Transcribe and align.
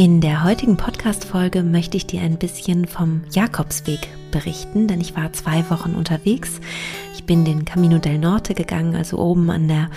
In 0.00 0.22
der 0.22 0.44
heutigen 0.44 0.78
Podcast-Folge 0.78 1.62
möchte 1.62 1.98
ich 1.98 2.06
dir 2.06 2.22
ein 2.22 2.38
bisschen 2.38 2.86
vom 2.86 3.20
Jakobsweg 3.32 4.08
berichten, 4.30 4.88
denn 4.88 4.98
ich 4.98 5.14
war 5.14 5.30
zwei 5.34 5.68
Wochen 5.68 5.94
unterwegs. 5.94 6.58
Ich 7.12 7.24
bin 7.24 7.44
den 7.44 7.66
Camino 7.66 7.98
del 7.98 8.16
Norte 8.16 8.54
gegangen, 8.54 8.96
also 8.96 9.18
oben 9.18 9.50
an 9.50 9.68
der 9.68 9.90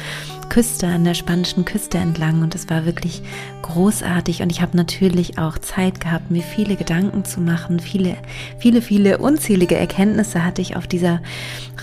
Küste, 0.49 0.87
an 0.87 1.05
der 1.05 1.13
spanischen 1.13 1.63
Küste 1.63 1.99
entlang 1.99 2.41
und 2.41 2.53
es 2.53 2.69
war 2.69 2.85
wirklich 2.85 3.21
großartig 3.61 4.41
und 4.41 4.51
ich 4.51 4.61
habe 4.61 4.75
natürlich 4.75 5.37
auch 5.37 5.57
Zeit 5.57 6.01
gehabt, 6.01 6.31
mir 6.31 6.43
viele 6.43 6.75
Gedanken 6.75 7.23
zu 7.23 7.39
machen, 7.39 7.79
viele, 7.79 8.17
viele, 8.57 8.81
viele 8.81 9.19
unzählige 9.19 9.77
Erkenntnisse 9.77 10.43
hatte 10.43 10.61
ich 10.61 10.75
auf 10.75 10.85
dieser 10.85 11.21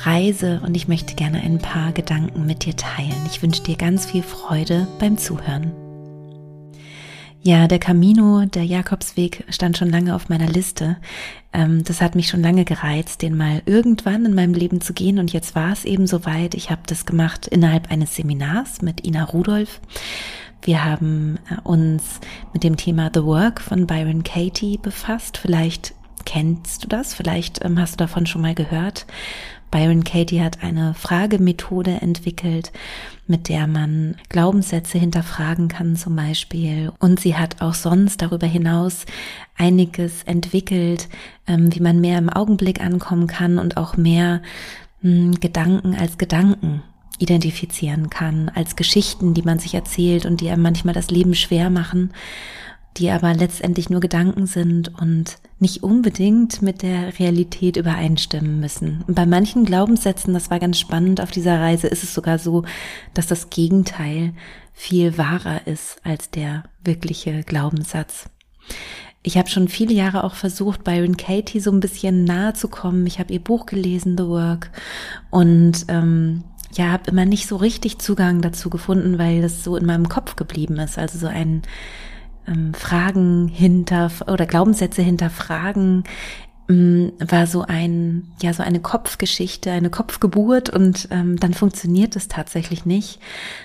Reise 0.04 0.60
und 0.66 0.76
ich 0.76 0.88
möchte 0.88 1.14
gerne 1.14 1.40
ein 1.40 1.56
paar 1.56 1.92
Gedanken 1.92 2.44
mit 2.44 2.66
dir 2.66 2.76
teilen. 2.76 3.16
Ich 3.30 3.40
wünsche 3.40 3.62
dir 3.62 3.76
ganz 3.76 4.04
viel 4.04 4.22
Freude 4.22 4.86
beim 4.98 5.16
Zuhören. 5.16 5.72
Ja, 7.42 7.68
der 7.68 7.78
Camino, 7.78 8.44
der 8.44 8.64
Jakobsweg 8.64 9.44
stand 9.48 9.78
schon 9.78 9.88
lange 9.88 10.14
auf 10.14 10.28
meiner 10.28 10.46
Liste. 10.46 10.98
Ähm, 11.54 11.82
das 11.84 12.02
hat 12.02 12.14
mich 12.14 12.28
schon 12.28 12.42
lange 12.42 12.66
gereizt, 12.66 13.22
den 13.22 13.34
mal 13.34 13.62
irgendwann 13.64 14.26
in 14.26 14.34
meinem 14.34 14.52
Leben 14.52 14.82
zu 14.82 14.92
gehen. 14.92 15.18
Und 15.18 15.32
jetzt 15.32 15.54
war 15.54 15.72
es 15.72 15.86
eben 15.86 16.06
soweit. 16.06 16.54
Ich 16.54 16.70
habe 16.70 16.82
das 16.86 17.06
gemacht 17.06 17.46
innerhalb 17.46 17.90
eines 17.90 18.14
Seminars 18.14 18.82
mit 18.82 19.06
Ina 19.06 19.24
Rudolph. 19.24 19.80
Wir 20.60 20.84
haben 20.84 21.38
äh, 21.48 21.58
uns 21.62 22.20
mit 22.52 22.62
dem 22.62 22.76
Thema 22.76 23.10
The 23.12 23.24
Work 23.24 23.62
von 23.62 23.86
Byron 23.86 24.22
Katie 24.22 24.76
befasst. 24.76 25.38
Vielleicht 25.38 25.94
kennst 26.26 26.84
du 26.84 26.88
das, 26.88 27.14
vielleicht 27.14 27.64
ähm, 27.64 27.80
hast 27.80 27.92
du 27.92 28.04
davon 28.04 28.26
schon 28.26 28.42
mal 28.42 28.54
gehört. 28.54 29.06
Byron 29.70 30.04
Katie 30.04 30.42
hat 30.42 30.62
eine 30.62 30.94
Fragemethode 30.94 32.00
entwickelt, 32.00 32.72
mit 33.26 33.48
der 33.48 33.66
man 33.66 34.16
Glaubenssätze 34.28 34.98
hinterfragen 34.98 35.68
kann 35.68 35.96
zum 35.96 36.16
Beispiel. 36.16 36.92
Und 36.98 37.20
sie 37.20 37.36
hat 37.36 37.62
auch 37.62 37.74
sonst 37.74 38.22
darüber 38.22 38.46
hinaus 38.46 39.06
einiges 39.56 40.24
entwickelt, 40.24 41.08
ähm, 41.46 41.74
wie 41.74 41.80
man 41.80 42.00
mehr 42.00 42.18
im 42.18 42.28
Augenblick 42.28 42.80
ankommen 42.80 43.26
kann 43.26 43.58
und 43.58 43.76
auch 43.76 43.96
mehr 43.96 44.42
hm, 45.02 45.38
Gedanken 45.40 45.94
als 45.94 46.18
Gedanken 46.18 46.82
identifizieren 47.18 48.10
kann, 48.10 48.50
als 48.54 48.76
Geschichten, 48.76 49.34
die 49.34 49.42
man 49.42 49.58
sich 49.58 49.74
erzählt 49.74 50.26
und 50.26 50.40
die 50.40 50.50
einem 50.50 50.62
manchmal 50.62 50.94
das 50.94 51.10
Leben 51.10 51.34
schwer 51.34 51.70
machen 51.70 52.12
die 52.96 53.10
aber 53.10 53.34
letztendlich 53.34 53.88
nur 53.88 54.00
Gedanken 54.00 54.46
sind 54.46 55.00
und 55.00 55.38
nicht 55.58 55.82
unbedingt 55.82 56.62
mit 56.62 56.82
der 56.82 57.18
Realität 57.18 57.76
übereinstimmen 57.76 58.60
müssen. 58.60 59.04
Und 59.06 59.14
bei 59.14 59.26
manchen 59.26 59.64
Glaubenssätzen, 59.64 60.34
das 60.34 60.50
war 60.50 60.58
ganz 60.58 60.78
spannend 60.78 61.20
auf 61.20 61.30
dieser 61.30 61.60
Reise, 61.60 61.86
ist 61.86 62.02
es 62.02 62.14
sogar 62.14 62.38
so, 62.38 62.64
dass 63.14 63.26
das 63.26 63.50
Gegenteil 63.50 64.32
viel 64.72 65.18
wahrer 65.18 65.66
ist 65.66 65.98
als 66.04 66.30
der 66.30 66.64
wirkliche 66.82 67.42
Glaubenssatz. 67.44 68.28
Ich 69.22 69.36
habe 69.36 69.50
schon 69.50 69.68
viele 69.68 69.92
Jahre 69.92 70.24
auch 70.24 70.34
versucht, 70.34 70.82
Byron 70.82 71.16
Katie 71.16 71.60
so 71.60 71.70
ein 71.70 71.80
bisschen 71.80 72.24
nahe 72.24 72.54
zu 72.54 72.68
kommen. 72.68 73.06
Ich 73.06 73.18
habe 73.18 73.32
ihr 73.32 73.40
Buch 73.40 73.66
gelesen, 73.66 74.16
The 74.16 74.24
Work, 74.24 74.70
und 75.28 75.84
ähm, 75.88 76.44
ja, 76.72 76.86
habe 76.86 77.10
immer 77.10 77.26
nicht 77.26 77.46
so 77.46 77.56
richtig 77.56 77.98
Zugang 77.98 78.40
dazu 78.40 78.70
gefunden, 78.70 79.18
weil 79.18 79.42
das 79.42 79.62
so 79.62 79.76
in 79.76 79.84
meinem 79.84 80.08
Kopf 80.08 80.36
geblieben 80.36 80.78
ist. 80.78 80.98
Also 80.98 81.18
so 81.18 81.26
ein 81.26 81.62
ähm, 82.46 82.74
Fragen 82.74 83.48
hinter 83.48 84.10
oder 84.26 84.46
Glaubenssätze 84.46 85.02
hinterfragen 85.02 86.04
ähm, 86.68 87.12
war 87.18 87.46
so 87.46 87.62
ein 87.62 88.32
ja 88.42 88.52
so 88.52 88.62
eine 88.62 88.80
Kopfgeschichte, 88.80 89.70
eine 89.70 89.90
Kopfgeburt 89.90 90.70
und 90.70 91.08
ähm, 91.10 91.38
dann 91.38 91.54
funktioniert 91.54 92.16
es 92.16 92.28
tatsächlich 92.28 92.86
nicht, 92.86 93.20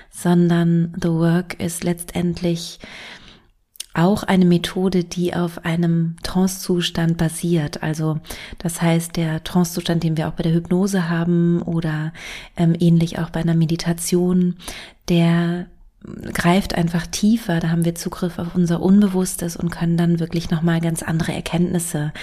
sondern 0.10 0.94
The 1.02 1.10
Work 1.10 1.60
ist 1.60 1.84
letztendlich 1.84 2.80
auch 3.96 4.24
eine 4.24 4.46
Methode, 4.46 5.06
die 5.06 5.34
auf 5.34 5.64
einem 5.64 6.18
Trancezustand 6.22 7.18
basiert. 7.18 7.82
Also 7.82 8.20
das 8.58 8.82
heißt, 8.82 9.16
der 9.16 9.44
Trancezustand, 9.44 10.04
den 10.04 10.18
wir 10.18 10.28
auch 10.28 10.34
bei 10.34 10.44
der 10.44 10.54
Hypnose 10.54 11.10
haben 11.10 11.62
oder 11.62 12.12
ähm, 12.58 12.76
ähnlich 12.78 13.20
auch 13.20 13.30
bei 13.30 13.40
einer 13.40 13.56
Meditation, 13.56 14.58
der 15.08 15.68
greift 16.34 16.76
einfach 16.76 17.08
tiefer, 17.08 17.60
da 17.60 17.70
haben 17.70 17.86
wir 17.86 17.96
Zugriff 17.96 18.40
auf 18.40 18.56
unser 18.56 18.82
Unbewusstes 18.82 19.56
und 19.56 19.70
können 19.70 19.98
dann 19.98 20.20
wirklich 20.20 20.50
nochmal 20.50 20.82
ganz 20.82 21.04
andere 21.04 21.34
Erkenntnisse 21.34 22.14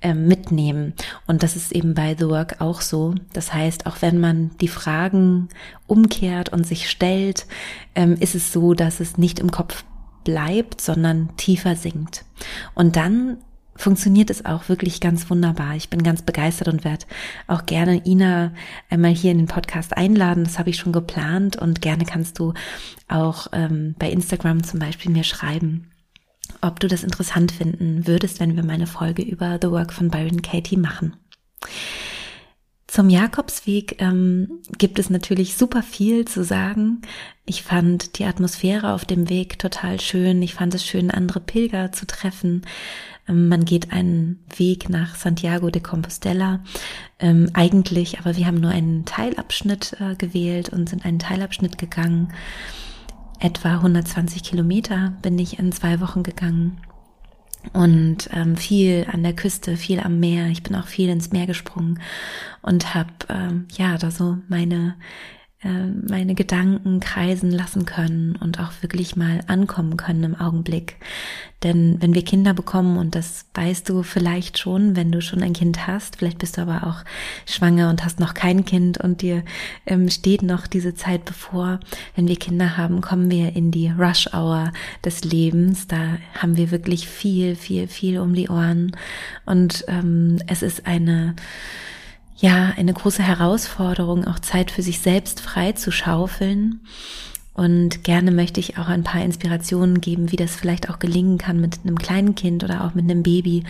äh, 0.00 0.14
mitnehmen. 0.14 0.94
Und 1.26 1.42
das 1.42 1.56
ist 1.56 1.72
eben 1.72 1.94
bei 1.94 2.14
The 2.18 2.26
Work 2.26 2.60
auch 2.60 2.80
so. 2.80 3.14
Das 3.32 3.52
heißt, 3.52 3.86
auch 3.86 3.96
wenn 4.00 4.18
man 4.18 4.50
die 4.60 4.68
Fragen 4.68 5.48
umkehrt 5.86 6.50
und 6.50 6.66
sich 6.66 6.90
stellt, 6.90 7.46
ähm, 7.94 8.16
ist 8.18 8.34
es 8.34 8.52
so, 8.52 8.74
dass 8.74 9.00
es 9.00 9.18
nicht 9.18 9.38
im 9.38 9.50
Kopf 9.50 9.84
bleibt, 10.24 10.80
sondern 10.80 11.36
tiefer 11.36 11.76
sinkt. 11.76 12.24
Und 12.74 12.96
dann 12.96 13.38
funktioniert 13.76 14.30
es 14.30 14.44
auch 14.44 14.68
wirklich 14.68 15.00
ganz 15.00 15.28
wunderbar. 15.30 15.76
Ich 15.76 15.88
bin 15.88 16.02
ganz 16.02 16.22
begeistert 16.22 16.68
und 16.68 16.84
werde 16.84 17.06
auch 17.46 17.66
gerne 17.66 18.04
Ina 18.06 18.52
einmal 18.90 19.12
hier 19.12 19.32
in 19.32 19.38
den 19.38 19.46
Podcast 19.46 19.96
einladen. 19.96 20.44
Das 20.44 20.58
habe 20.58 20.70
ich 20.70 20.76
schon 20.76 20.92
geplant 20.92 21.56
und 21.56 21.80
gerne 21.80 22.04
kannst 22.04 22.38
du 22.38 22.54
auch 23.08 23.48
ähm, 23.52 23.94
bei 23.98 24.10
Instagram 24.10 24.62
zum 24.62 24.80
Beispiel 24.80 25.10
mir 25.10 25.24
schreiben, 25.24 25.90
ob 26.60 26.80
du 26.80 26.88
das 26.88 27.02
interessant 27.02 27.52
finden 27.52 28.06
würdest, 28.06 28.40
wenn 28.40 28.56
wir 28.56 28.64
meine 28.64 28.86
Folge 28.86 29.22
über 29.22 29.58
The 29.60 29.70
Work 29.70 29.92
von 29.92 30.08
Byron 30.08 30.42
Katie 30.42 30.76
machen. 30.76 31.16
Zum 32.92 33.08
Jakobsweg 33.08 34.02
ähm, 34.02 34.60
gibt 34.76 34.98
es 34.98 35.08
natürlich 35.08 35.56
super 35.56 35.82
viel 35.82 36.26
zu 36.26 36.44
sagen. 36.44 37.00
Ich 37.46 37.62
fand 37.62 38.18
die 38.18 38.26
Atmosphäre 38.26 38.92
auf 38.92 39.06
dem 39.06 39.30
Weg 39.30 39.58
total 39.58 39.98
schön. 39.98 40.42
Ich 40.42 40.52
fand 40.52 40.74
es 40.74 40.86
schön, 40.86 41.10
andere 41.10 41.40
Pilger 41.40 41.92
zu 41.92 42.06
treffen. 42.06 42.66
Ähm, 43.32 43.48
man 43.48 43.64
geht 43.64 43.92
einen 43.92 44.44
Weg 44.56 44.88
nach 44.88 45.14
Santiago 45.16 45.70
de 45.70 45.82
Compostela. 45.82 46.60
Ähm, 47.18 47.50
eigentlich, 47.54 48.18
aber 48.18 48.36
wir 48.36 48.46
haben 48.46 48.60
nur 48.60 48.70
einen 48.70 49.04
Teilabschnitt 49.04 49.96
äh, 50.00 50.14
gewählt 50.16 50.68
und 50.68 50.88
sind 50.88 51.04
einen 51.04 51.18
Teilabschnitt 51.18 51.78
gegangen. 51.78 52.32
Etwa 53.40 53.74
120 53.74 54.44
Kilometer 54.44 55.14
bin 55.22 55.38
ich 55.38 55.58
in 55.58 55.72
zwei 55.72 56.00
Wochen 56.00 56.22
gegangen 56.22 56.78
und 57.72 58.28
ähm, 58.32 58.56
viel 58.56 59.06
an 59.10 59.22
der 59.22 59.34
Küste, 59.34 59.76
viel 59.76 59.98
am 60.00 60.20
Meer. 60.20 60.46
Ich 60.48 60.62
bin 60.62 60.76
auch 60.76 60.86
viel 60.86 61.08
ins 61.08 61.32
Meer 61.32 61.46
gesprungen 61.46 62.00
und 62.60 62.94
habe 62.94 63.10
ähm, 63.28 63.66
ja 63.76 63.98
da 63.98 64.10
so 64.12 64.38
meine 64.48 64.94
meine 65.64 66.34
Gedanken 66.34 66.98
kreisen 66.98 67.50
lassen 67.50 67.86
können 67.86 68.36
und 68.36 68.58
auch 68.58 68.72
wirklich 68.80 69.14
mal 69.14 69.40
ankommen 69.46 69.96
können 69.96 70.24
im 70.24 70.34
Augenblick. 70.34 70.96
Denn 71.62 71.98
wenn 72.00 72.14
wir 72.14 72.24
Kinder 72.24 72.54
bekommen, 72.54 72.98
und 72.98 73.14
das 73.14 73.46
weißt 73.54 73.88
du 73.88 74.02
vielleicht 74.02 74.58
schon, 74.58 74.96
wenn 74.96 75.12
du 75.12 75.20
schon 75.22 75.42
ein 75.42 75.52
Kind 75.52 75.86
hast, 75.86 76.16
vielleicht 76.16 76.38
bist 76.38 76.56
du 76.56 76.62
aber 76.62 76.86
auch 76.86 77.04
schwanger 77.46 77.90
und 77.90 78.04
hast 78.04 78.18
noch 78.18 78.34
kein 78.34 78.64
Kind 78.64 78.98
und 78.98 79.22
dir 79.22 79.44
ähm, 79.86 80.08
steht 80.08 80.42
noch 80.42 80.66
diese 80.66 80.94
Zeit 80.94 81.24
bevor, 81.24 81.78
wenn 82.16 82.26
wir 82.26 82.36
Kinder 82.36 82.76
haben, 82.76 83.00
kommen 83.00 83.30
wir 83.30 83.54
in 83.54 83.70
die 83.70 83.88
Rush 83.88 84.34
Hour 84.34 84.72
des 85.04 85.22
Lebens. 85.22 85.86
Da 85.86 86.18
haben 86.36 86.56
wir 86.56 86.72
wirklich 86.72 87.06
viel, 87.06 87.54
viel, 87.54 87.86
viel 87.86 88.18
um 88.18 88.34
die 88.34 88.48
Ohren. 88.48 88.96
Und 89.46 89.84
ähm, 89.86 90.38
es 90.48 90.62
ist 90.62 90.86
eine 90.86 91.36
ja, 92.36 92.72
eine 92.76 92.92
große 92.92 93.22
Herausforderung, 93.22 94.26
auch 94.26 94.38
Zeit 94.38 94.70
für 94.70 94.82
sich 94.82 95.00
selbst 95.00 95.40
frei 95.40 95.72
zu 95.72 95.90
schaufeln. 95.90 96.80
Und 97.54 98.02
gerne 98.02 98.30
möchte 98.30 98.60
ich 98.60 98.78
auch 98.78 98.88
ein 98.88 99.04
paar 99.04 99.22
Inspirationen 99.22 100.00
geben, 100.00 100.32
wie 100.32 100.36
das 100.36 100.56
vielleicht 100.56 100.88
auch 100.88 100.98
gelingen 100.98 101.36
kann 101.36 101.60
mit 101.60 101.80
einem 101.84 101.98
kleinen 101.98 102.34
Kind 102.34 102.64
oder 102.64 102.84
auch 102.84 102.94
mit 102.94 103.04
einem 103.04 103.22
Baby, 103.22 103.64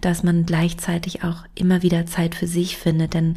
dass 0.00 0.22
man 0.22 0.46
gleichzeitig 0.46 1.22
auch 1.22 1.44
immer 1.54 1.82
wieder 1.82 2.06
Zeit 2.06 2.34
für 2.34 2.46
sich 2.46 2.78
findet. 2.78 3.12
Denn 3.12 3.36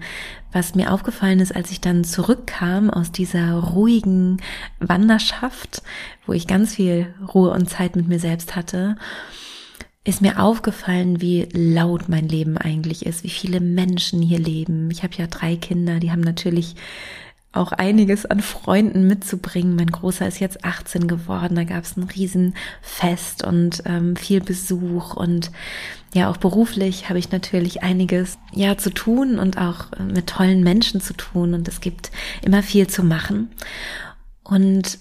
was 0.53 0.73
mir 0.73 0.93
aufgefallen 0.93 1.41
ist, 1.41 1.53
als 1.53 1.71
ich 1.71 1.81
dann 1.81 2.05
zurückkam 2.05 2.89
aus 2.89 3.11
dieser 3.11 3.55
ruhigen 3.55 4.37
Wanderschaft, 4.79 5.81
wo 6.25 6.31
ich 6.31 6.47
ganz 6.47 6.75
viel 6.75 7.13
Ruhe 7.33 7.51
und 7.51 7.69
Zeit 7.69 7.97
mit 7.97 8.07
mir 8.07 8.19
selbst 8.19 8.55
hatte, 8.55 8.95
ist 10.09 10.21
mir 10.21 10.41
aufgefallen, 10.41 11.21
wie 11.21 11.47
laut 11.53 12.09
mein 12.09 12.27
Leben 12.27 12.57
eigentlich 12.57 13.05
ist, 13.05 13.23
wie 13.23 13.29
viele 13.29 13.59
Menschen 13.59 14.21
hier 14.23 14.39
leben. 14.39 14.89
Ich 14.89 15.03
habe 15.03 15.13
ja 15.15 15.27
drei 15.27 15.55
Kinder, 15.55 15.99
die 15.99 16.11
haben 16.11 16.21
natürlich 16.21 16.75
auch 17.51 17.71
einiges 17.71 18.25
an 18.25 18.41
Freunden 18.41 19.05
mitzubringen. 19.05 19.75
Mein 19.75 19.91
Großer 19.91 20.27
ist 20.27 20.39
jetzt 20.39 20.65
18 20.65 21.07
geworden, 21.07 21.55
da 21.55 21.63
gab 21.63 21.83
es 21.83 21.95
ein 21.95 22.03
Riesenfest 22.03 23.43
und 23.43 23.83
ähm, 23.85 24.15
viel 24.15 24.41
Besuch 24.41 25.15
und 25.15 25.51
ja, 26.13 26.29
auch 26.29 26.37
beruflich 26.37 27.09
habe 27.09 27.19
ich 27.19 27.31
natürlich 27.31 27.83
einiges 27.83 28.39
ja 28.51 28.77
zu 28.77 28.89
tun 28.89 29.37
und 29.37 29.59
auch 29.59 29.91
äh, 29.93 30.03
mit 30.03 30.27
tollen 30.27 30.63
Menschen 30.63 31.01
zu 31.01 31.13
tun 31.13 31.53
und 31.53 31.67
es 31.67 31.81
gibt 31.81 32.11
immer 32.41 32.63
viel 32.63 32.87
zu 32.87 33.03
machen. 33.03 33.51
Und 34.43 34.97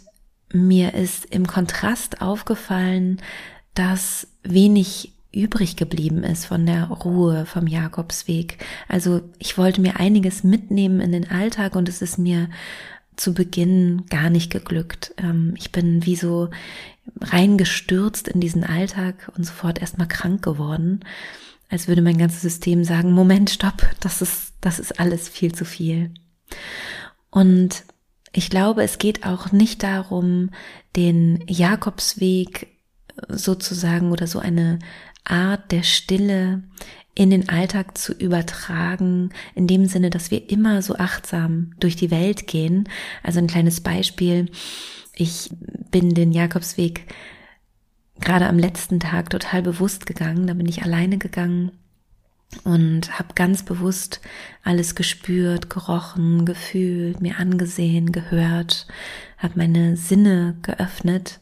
mir 0.53 0.93
ist 0.93 1.25
im 1.27 1.47
Kontrast 1.47 2.21
aufgefallen, 2.21 3.23
dass 3.79 4.27
wenig 4.43 5.13
übrig 5.33 5.77
geblieben 5.77 6.25
ist 6.25 6.47
von 6.47 6.67
der 6.67 6.89
Ruhe 6.89 7.47
vom 7.47 7.67
Jakobsweg. 7.69 8.59
Also 8.89 9.21
ich 9.39 9.57
wollte 9.57 9.81
mir 9.81 10.01
einiges 10.01 10.43
mitnehmen 10.43 11.01
in 11.01 11.13
den 11.13 11.31
Alltag 11.31 11.77
und 11.77 11.89
es 11.89 12.03
ist 12.03 12.19
mir 12.19 12.49
zu 13.15 13.35
Beginn 13.35 14.05
gar 14.11 14.31
nicht 14.31 14.51
geglückt. 14.51 15.15
Ähm, 15.19 15.55
ich 15.57 15.71
bin 15.71 16.05
wie 16.07 16.17
so 16.17 16.49
reingestürzt 17.21 18.27
in 18.27 18.41
diesen 18.41 18.65
Alltag 18.65 19.31
und 19.37 19.45
sofort 19.45 19.81
erstmal 19.81 20.09
krank 20.09 20.43
geworden, 20.43 21.01
als 21.69 21.87
würde 21.87 22.03
mein 22.03 22.19
ganzes 22.19 22.41
System 22.41 22.83
sagen, 22.83 23.13
Moment, 23.13 23.51
stopp, 23.51 23.89
das 24.01 24.23
ist, 24.23 24.55
das 24.61 24.81
ist 24.81 24.99
alles 24.99 25.29
viel 25.29 25.55
zu 25.55 25.65
viel. 25.65 26.11
Und 27.31 27.85
ich 28.33 28.51
glaube, 28.51 28.83
es 28.83 28.99
geht 28.99 29.25
auch 29.25 29.53
nicht 29.53 29.83
darum, 29.83 30.51
den 30.97 31.45
Jakobsweg 31.47 32.78
sozusagen 33.29 34.13
oder 34.13 34.27
so 34.27 34.39
eine 34.39 34.79
Art 35.25 35.73
der 35.73 35.83
Stille 35.83 36.63
in 37.15 37.31
den 37.31 37.49
Alltag 37.49 37.99
zu 37.99 38.13
übertragen, 38.13 39.31
in 39.55 39.67
dem 39.67 39.87
Sinne, 39.87 40.09
dass 40.09 40.31
wir 40.31 40.51
immer 40.51 40.83
so 40.83 40.95
achtsam 40.97 41.73
durch 41.81 41.97
die 41.97 42.13
Welt 42.13 42.47
gehen. 42.47 42.89
Also 43.25 43.41
ein 43.41 43.49
kleines 43.49 43.81
Beispiel. 43.81 44.47
Ich 45.15 45.51
bin 45.91 46.15
den 46.15 46.31
Jakobsweg 46.31 47.13
gerade 48.21 48.47
am 48.47 48.59
letzten 48.59 49.01
Tag 49.01 49.31
total 49.31 49.63
bewusst 49.63 50.07
gegangen. 50.07 50.47
Da 50.47 50.55
bin 50.55 50.69
ich 50.69 50.85
alleine 50.85 51.19
gegangen 51.19 51.73
und 52.65 53.19
habe 53.19 53.35
ganz 53.35 53.65
bewusst 53.65 54.21
alles 54.63 54.95
gespürt, 54.95 55.71
gerochen, 55.71 56.47
gefühlt, 56.47 57.21
mir 57.21 57.39
angesehen, 57.39 58.13
gehört, 58.13 58.87
habe 59.39 59.55
meine 59.57 59.97
Sinne 59.97 60.57
geöffnet 60.63 61.41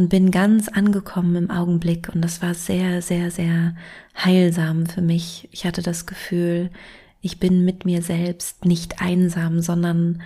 und 0.00 0.08
bin 0.08 0.30
ganz 0.30 0.68
angekommen 0.68 1.36
im 1.36 1.50
Augenblick 1.50 2.08
und 2.14 2.22
das 2.22 2.40
war 2.40 2.54
sehr, 2.54 3.02
sehr, 3.02 3.30
sehr 3.30 3.76
heilsam 4.16 4.86
für 4.86 5.02
mich. 5.02 5.46
Ich 5.52 5.66
hatte 5.66 5.82
das 5.82 6.06
Gefühl, 6.06 6.70
ich 7.20 7.38
bin 7.38 7.66
mit 7.66 7.84
mir 7.84 8.00
selbst 8.00 8.64
nicht 8.64 9.02
einsam, 9.02 9.60
sondern 9.60 10.22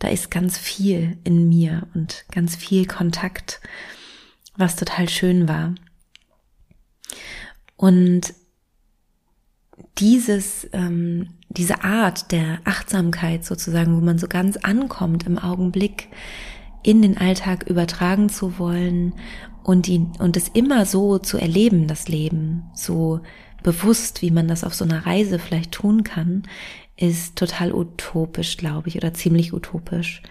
da 0.00 0.08
ist 0.08 0.32
ganz 0.32 0.58
viel 0.58 1.18
in 1.22 1.48
mir 1.48 1.86
und 1.94 2.24
ganz 2.32 2.56
viel 2.56 2.84
Kontakt, 2.84 3.60
was 4.56 4.74
total 4.74 5.08
schön 5.08 5.46
war. 5.46 5.76
Und 7.76 8.34
dieses, 9.98 10.68
ähm, 10.72 11.28
diese 11.48 11.84
Art 11.84 12.32
der 12.32 12.58
Achtsamkeit 12.64 13.44
sozusagen, 13.44 13.94
wo 13.94 14.04
man 14.04 14.18
so 14.18 14.26
ganz 14.26 14.56
ankommt 14.56 15.26
im 15.26 15.38
Augenblick, 15.38 16.08
in 16.82 17.02
den 17.02 17.18
Alltag 17.18 17.64
übertragen 17.68 18.28
zu 18.28 18.58
wollen 18.58 19.14
und 19.62 19.88
ihn, 19.88 20.12
und 20.18 20.36
es 20.36 20.48
immer 20.48 20.86
so 20.86 21.18
zu 21.18 21.38
erleben, 21.38 21.86
das 21.86 22.08
Leben, 22.08 22.64
so 22.74 23.20
bewusst, 23.62 24.22
wie 24.22 24.30
man 24.30 24.48
das 24.48 24.64
auf 24.64 24.74
so 24.74 24.84
einer 24.84 25.06
Reise 25.06 25.38
vielleicht 25.38 25.72
tun 25.72 26.04
kann, 26.04 26.42
ist 26.96 27.36
total 27.36 27.72
utopisch, 27.72 28.56
glaube 28.56 28.88
ich, 28.88 28.96
oder 28.96 29.14
ziemlich 29.14 29.52
utopisch. 29.52 30.22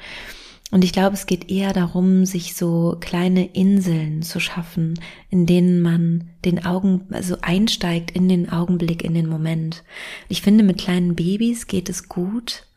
Und 0.71 0.85
ich 0.85 0.93
glaube, 0.93 1.15
es 1.15 1.25
geht 1.25 1.51
eher 1.51 1.73
darum, 1.73 2.25
sich 2.25 2.55
so 2.55 2.95
kleine 3.01 3.45
Inseln 3.45 4.21
zu 4.21 4.39
schaffen, 4.39 4.97
in 5.29 5.45
denen 5.45 5.81
man 5.81 6.29
den 6.45 6.65
Augen, 6.65 7.07
also 7.11 7.35
einsteigt 7.41 8.11
in 8.11 8.29
den 8.29 8.49
Augenblick, 8.49 9.03
in 9.03 9.13
den 9.13 9.27
Moment. 9.27 9.83
Ich 10.29 10.41
finde, 10.41 10.63
mit 10.63 10.77
kleinen 10.77 11.15
Babys 11.15 11.67
geht 11.67 11.89
es 11.89 12.07
gut, 12.07 12.67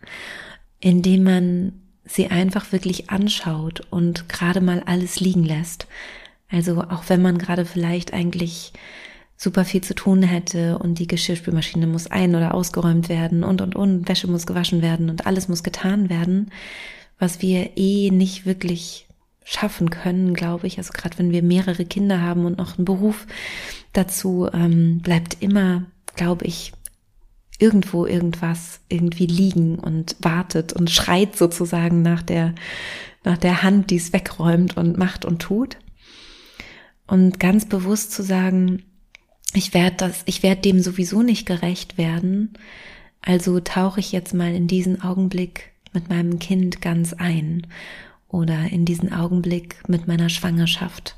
indem 0.81 1.23
man 1.23 1.73
sie 2.05 2.29
einfach 2.29 2.73
wirklich 2.73 3.11
anschaut 3.11 3.83
und 3.91 4.29
gerade 4.29 4.61
mal 4.61 4.83
alles 4.85 5.21
liegen 5.21 5.45
lässt. 5.45 5.87
Also 6.51 6.83
auch 6.83 7.05
wenn 7.09 7.23
man 7.23 7.39
gerade 7.39 7.65
vielleicht 7.65 8.13
eigentlich 8.13 8.73
super 9.37 9.65
viel 9.65 9.83
zu 9.83 9.95
tun 9.95 10.23
hätte 10.23 10.79
und 10.79 10.99
die 10.99 11.07
Geschirrspülmaschine 11.07 11.87
muss 11.87 12.07
ein- 12.07 12.37
oder 12.37 12.55
ausgeräumt 12.55 13.09
werden 13.09 13.43
und 13.43 13.61
und 13.61 13.75
und, 13.75 14.09
Wäsche 14.09 14.29
muss 14.29 14.47
gewaschen 14.47 14.83
werden 14.83 15.11
und 15.11 15.27
alles 15.27 15.49
muss 15.49 15.63
getan 15.63 16.09
werden, 16.09 16.51
was 17.19 17.43
wir 17.43 17.77
eh 17.77 18.11
nicht 18.11 18.47
wirklich 18.47 19.07
schaffen 19.45 19.91
können, 19.91 20.35
glaube 20.35 20.67
ich. 20.67 20.79
Also 20.79 20.93
gerade 20.93 21.19
wenn 21.19 21.31
wir 21.31 21.43
mehrere 21.43 21.85
Kinder 21.85 22.21
haben 22.21 22.47
und 22.47 22.59
noch 22.59 22.79
einen 22.79 22.85
Beruf 22.85 23.27
dazu, 23.93 24.49
ähm, 24.53 25.01
bleibt 25.01 25.39
immer, 25.41 25.85
glaube 26.17 26.47
ich, 26.47 26.73
irgendwo 27.59 28.07
irgendwas 28.07 28.81
irgendwie 28.89 29.27
liegen 29.27 29.79
und 29.79 30.17
wartet 30.21 30.73
und 30.73 30.91
schreit 30.91 31.37
sozusagen 31.37 32.03
nach 32.03 32.23
der, 32.23 32.55
nach 33.23 33.39
der 33.39 33.63
Hand, 33.63 33.91
die 33.91 33.97
es 33.97 34.13
wegräumt 34.13 34.77
und 34.77 34.99
macht 34.99 35.25
und 35.25 35.41
tut. 35.41 35.79
Und 37.07 37.39
ganz 37.39 37.67
bewusst 37.67 38.13
zu 38.13 38.23
sagen, 38.23 38.83
ich 39.53 39.73
werde 39.73 39.97
das, 39.97 40.23
ich 40.27 40.43
werde 40.43 40.63
dem 40.63 40.81
sowieso 40.81 41.23
nicht 41.23 41.47
gerecht 41.47 41.97
werden. 41.97 42.55
Also 43.23 43.61
tauche 43.61 44.01
ich 44.01 44.13
jetzt 44.13 44.35
mal 44.35 44.55
in 44.55 44.67
diesen 44.67 45.01
Augenblick 45.03 45.73
mit 45.93 46.09
meinem 46.09 46.39
Kind 46.39 46.81
ganz 46.81 47.13
ein 47.13 47.67
oder 48.29 48.65
in 48.71 48.85
diesen 48.85 49.13
Augenblick 49.13 49.77
mit 49.89 50.09
meiner 50.09 50.29
Schwangerschaft. 50.29 51.17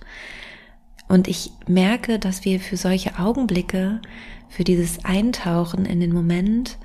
Und 1.09 1.29
ich 1.29 1.53
merke, 1.67 2.19
dass 2.19 2.45
wir 2.45 2.61
für 2.61 2.77
solche 2.77 3.19
Augenblicke 3.19 4.01
für 4.49 4.65
dieses 4.65 5.05
Eintauchen 5.05 5.85
in 5.85 6.01
den 6.01 6.13
Moment 6.13 6.79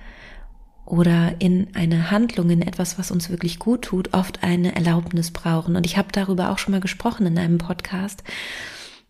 oder 0.86 1.36
in 1.40 1.68
eine 1.74 2.12
Handlung, 2.12 2.50
in 2.50 2.62
etwas, 2.62 3.00
was 3.00 3.12
uns 3.12 3.30
wirklich 3.30 3.60
gut 3.60 3.84
tut, 3.84 4.14
oft 4.14 4.44
eine 4.44 4.76
Erlaubnis 4.76 5.32
brauchen. 5.32 5.76
Und 5.76 5.86
ich 5.86 5.98
habe 5.98 6.10
darüber 6.12 6.50
auch 6.50 6.58
schon 6.58 6.74
mal 6.74 6.82
gesprochen 6.82 7.26
in 7.26 7.38
einem 7.38 7.58
Podcast. 7.58 8.24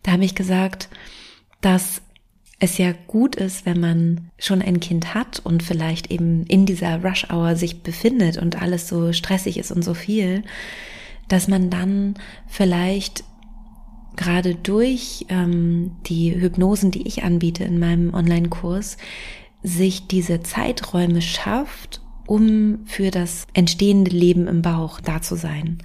Da 0.02 0.12
habe 0.12 0.24
ich 0.24 0.34
gesagt, 0.34 0.88
dass 1.60 2.02
es 2.60 2.78
ja 2.78 2.92
gut 3.08 3.34
ist, 3.34 3.66
wenn 3.66 3.80
man 3.80 4.30
schon 4.38 4.62
ein 4.62 4.78
Kind 4.78 5.14
hat 5.14 5.40
und 5.40 5.64
vielleicht 5.64 6.12
eben 6.12 6.46
in 6.46 6.64
dieser 6.64 7.02
Rush 7.02 7.26
Hour 7.30 7.56
sich 7.56 7.82
befindet 7.82 8.38
und 8.38 8.62
alles 8.62 8.86
so 8.86 9.12
stressig 9.12 9.58
ist 9.58 9.72
und 9.72 9.82
so 9.82 9.94
viel, 9.94 10.44
dass 11.26 11.48
man 11.48 11.70
dann 11.70 12.14
vielleicht 12.46 13.24
gerade 14.16 14.54
durch 14.54 15.26
ähm, 15.28 15.92
die 16.06 16.34
Hypnosen, 16.34 16.90
die 16.90 17.06
ich 17.06 17.24
anbiete 17.24 17.64
in 17.64 17.78
meinem 17.78 18.14
Online-Kurs, 18.14 18.96
sich 19.62 20.06
diese 20.06 20.40
Zeiträume 20.40 21.22
schafft, 21.22 22.00
um 22.26 22.80
für 22.86 23.10
das 23.10 23.46
entstehende 23.52 24.10
Leben 24.10 24.46
im 24.46 24.62
Bauch 24.62 25.00
da 25.00 25.20
zu 25.22 25.36
sein. 25.36 25.78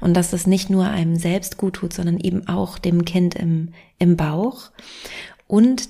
Und 0.00 0.14
dass 0.14 0.30
das 0.30 0.46
nicht 0.46 0.70
nur 0.70 0.86
einem 0.86 1.16
selbst 1.16 1.56
gut 1.56 1.74
tut, 1.74 1.92
sondern 1.92 2.18
eben 2.18 2.48
auch 2.48 2.78
dem 2.78 3.04
Kind 3.04 3.34
im, 3.34 3.70
im 3.98 4.16
Bauch 4.16 4.70
und 5.46 5.88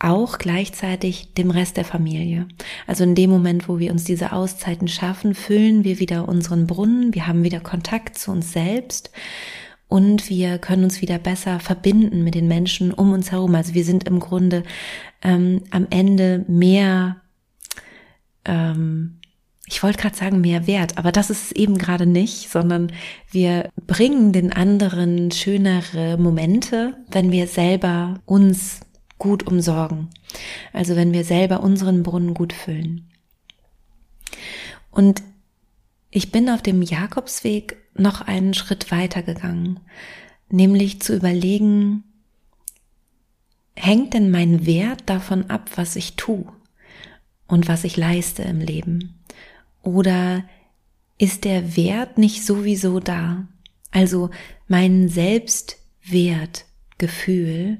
auch 0.00 0.38
gleichzeitig 0.38 1.34
dem 1.34 1.50
Rest 1.50 1.76
der 1.76 1.84
Familie. 1.84 2.46
Also 2.86 3.02
in 3.02 3.16
dem 3.16 3.30
Moment, 3.30 3.68
wo 3.68 3.80
wir 3.80 3.90
uns 3.90 4.04
diese 4.04 4.32
Auszeiten 4.32 4.86
schaffen, 4.86 5.34
füllen 5.34 5.82
wir 5.82 5.98
wieder 5.98 6.28
unseren 6.28 6.66
Brunnen, 6.68 7.14
wir 7.14 7.26
haben 7.26 7.42
wieder 7.42 7.60
Kontakt 7.60 8.16
zu 8.16 8.30
uns 8.30 8.52
selbst 8.52 9.10
und 9.88 10.28
wir 10.28 10.58
können 10.58 10.84
uns 10.84 11.00
wieder 11.00 11.18
besser 11.18 11.60
verbinden 11.60 12.22
mit 12.22 12.34
den 12.34 12.46
Menschen 12.46 12.92
um 12.92 13.12
uns 13.12 13.32
herum. 13.32 13.54
Also 13.54 13.74
wir 13.74 13.84
sind 13.84 14.04
im 14.04 14.20
Grunde 14.20 14.62
ähm, 15.22 15.62
am 15.70 15.86
Ende 15.90 16.44
mehr, 16.46 17.16
ähm, 18.44 19.18
ich 19.66 19.82
wollte 19.82 19.98
gerade 19.98 20.16
sagen 20.16 20.40
mehr 20.42 20.66
wert, 20.66 20.98
aber 20.98 21.10
das 21.10 21.30
ist 21.30 21.46
es 21.46 21.52
eben 21.52 21.78
gerade 21.78 22.06
nicht, 22.06 22.50
sondern 22.50 22.92
wir 23.30 23.70
bringen 23.86 24.32
den 24.32 24.52
anderen 24.52 25.30
schönere 25.30 26.18
Momente, 26.18 26.96
wenn 27.10 27.32
wir 27.32 27.46
selber 27.46 28.20
uns 28.26 28.80
gut 29.16 29.46
umsorgen. 29.46 30.08
Also 30.72 30.96
wenn 30.96 31.12
wir 31.12 31.24
selber 31.24 31.62
unseren 31.62 32.02
Brunnen 32.02 32.34
gut 32.34 32.52
füllen. 32.52 33.10
Und 34.90 35.22
ich 36.10 36.30
bin 36.30 36.48
auf 36.48 36.62
dem 36.62 36.82
Jakobsweg 36.82 37.76
noch 37.98 38.20
einen 38.20 38.54
Schritt 38.54 38.90
weiter 38.90 39.22
gegangen, 39.22 39.80
nämlich 40.50 41.00
zu 41.00 41.14
überlegen, 41.14 42.04
hängt 43.74 44.14
denn 44.14 44.30
mein 44.30 44.66
Wert 44.66 45.02
davon 45.06 45.50
ab, 45.50 45.70
was 45.76 45.96
ich 45.96 46.16
tue 46.16 46.46
und 47.46 47.68
was 47.68 47.84
ich 47.84 47.96
leiste 47.96 48.42
im 48.42 48.60
Leben? 48.60 49.14
Oder 49.82 50.44
ist 51.18 51.44
der 51.44 51.76
Wert 51.76 52.18
nicht 52.18 52.44
sowieso 52.44 52.98
da? 53.00 53.46
Also 53.90 54.30
mein 54.66 55.08
Selbstwertgefühl, 55.08 57.78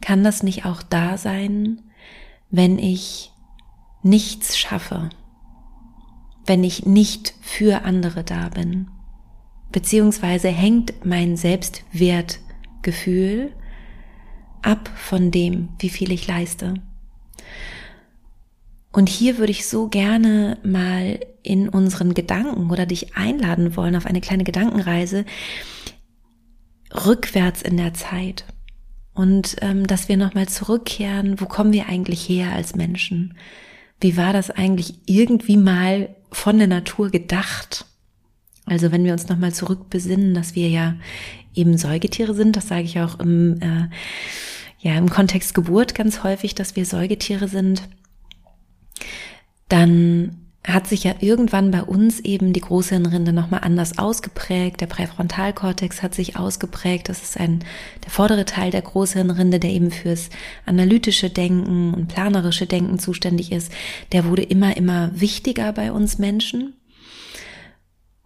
kann 0.00 0.24
das 0.24 0.42
nicht 0.42 0.64
auch 0.64 0.82
da 0.82 1.18
sein, 1.18 1.82
wenn 2.50 2.78
ich 2.78 3.30
nichts 4.02 4.58
schaffe, 4.58 5.10
wenn 6.44 6.64
ich 6.64 6.86
nicht 6.86 7.34
für 7.40 7.84
andere 7.84 8.24
da 8.24 8.48
bin? 8.48 8.90
Beziehungsweise 9.72 10.48
hängt 10.48 11.04
mein 11.04 11.36
Selbstwertgefühl 11.36 13.52
ab 14.62 14.90
von 14.94 15.30
dem, 15.30 15.70
wie 15.78 15.88
viel 15.88 16.12
ich 16.12 16.26
leiste. 16.26 16.74
Und 18.92 19.08
hier 19.08 19.38
würde 19.38 19.52
ich 19.52 19.66
so 19.66 19.88
gerne 19.88 20.58
mal 20.62 21.18
in 21.42 21.68
unseren 21.68 22.14
Gedanken 22.14 22.70
oder 22.70 22.86
dich 22.86 23.16
einladen 23.16 23.76
wollen 23.76 23.96
auf 23.96 24.06
eine 24.06 24.20
kleine 24.20 24.44
Gedankenreise 24.44 25.24
rückwärts 27.06 27.62
in 27.62 27.78
der 27.78 27.94
Zeit. 27.94 28.44
Und 29.14 29.56
ähm, 29.60 29.86
dass 29.86 30.08
wir 30.08 30.16
nochmal 30.16 30.48
zurückkehren, 30.48 31.40
wo 31.40 31.46
kommen 31.46 31.72
wir 31.72 31.88
eigentlich 31.88 32.28
her 32.28 32.52
als 32.52 32.76
Menschen? 32.76 33.36
Wie 34.00 34.16
war 34.16 34.32
das 34.32 34.50
eigentlich 34.50 34.94
irgendwie 35.06 35.56
mal 35.56 36.14
von 36.30 36.58
der 36.58 36.68
Natur 36.68 37.10
gedacht? 37.10 37.86
Also 38.72 38.90
wenn 38.90 39.04
wir 39.04 39.12
uns 39.12 39.28
nochmal 39.28 39.52
zurückbesinnen, 39.52 40.32
dass 40.32 40.54
wir 40.54 40.70
ja 40.70 40.94
eben 41.54 41.76
Säugetiere 41.76 42.32
sind, 42.32 42.56
das 42.56 42.68
sage 42.68 42.84
ich 42.84 42.98
auch 43.00 43.20
im, 43.20 43.60
äh, 43.60 43.88
ja, 44.78 44.96
im 44.96 45.10
Kontext 45.10 45.52
Geburt 45.52 45.94
ganz 45.94 46.24
häufig, 46.24 46.54
dass 46.54 46.74
wir 46.74 46.86
Säugetiere 46.86 47.48
sind, 47.48 47.82
dann 49.68 50.38
hat 50.66 50.86
sich 50.86 51.04
ja 51.04 51.16
irgendwann 51.20 51.70
bei 51.70 51.82
uns 51.82 52.20
eben 52.20 52.54
die 52.54 52.62
Großhirnrinde 52.62 53.34
nochmal 53.34 53.60
anders 53.62 53.98
ausgeprägt. 53.98 54.80
Der 54.80 54.86
Präfrontalkortex 54.86 56.02
hat 56.02 56.14
sich 56.14 56.38
ausgeprägt. 56.38 57.10
Das 57.10 57.22
ist 57.22 57.38
ein, 57.38 57.62
der 58.02 58.10
vordere 58.10 58.46
Teil 58.46 58.70
der 58.70 58.80
Großhirnrinde, 58.80 59.58
der 59.58 59.70
eben 59.70 59.90
fürs 59.90 60.30
analytische 60.64 61.28
Denken 61.28 61.92
und 61.92 62.08
planerische 62.08 62.66
Denken 62.66 62.98
zuständig 62.98 63.52
ist. 63.52 63.70
Der 64.12 64.24
wurde 64.24 64.44
immer, 64.44 64.78
immer 64.78 65.10
wichtiger 65.12 65.74
bei 65.74 65.92
uns 65.92 66.18
Menschen. 66.18 66.72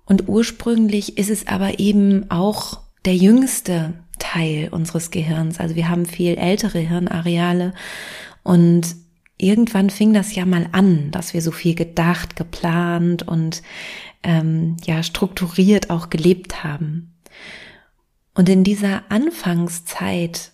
Und 0.06 0.28
ursprünglich 0.28 1.18
ist 1.18 1.30
es 1.30 1.46
aber 1.46 1.78
eben 1.78 2.30
auch 2.30 2.80
der 3.04 3.16
jüngste 3.16 3.94
Teil 4.18 4.68
unseres 4.70 5.10
Gehirns. 5.10 5.60
Also 5.60 5.74
wir 5.74 5.88
haben 5.88 6.06
viel 6.06 6.38
ältere 6.38 6.78
Hirnareale 6.78 7.74
und 8.42 8.96
irgendwann 9.36 9.90
fing 9.90 10.14
das 10.14 10.34
ja 10.34 10.46
mal 10.46 10.68
an, 10.72 11.10
dass 11.10 11.34
wir 11.34 11.42
so 11.42 11.50
viel 11.50 11.74
gedacht, 11.74 12.36
geplant 12.36 13.26
und 13.26 13.62
ähm, 14.22 14.76
ja 14.84 15.02
strukturiert 15.02 15.90
auch 15.90 16.08
gelebt 16.08 16.64
haben. 16.64 17.12
Und 18.34 18.48
in 18.48 18.64
dieser 18.64 19.10
Anfangszeit, 19.10 20.52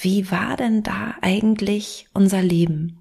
wie 0.00 0.30
war 0.30 0.56
denn 0.56 0.82
da 0.82 1.14
eigentlich 1.20 2.06
unser 2.14 2.42
Leben? 2.42 2.98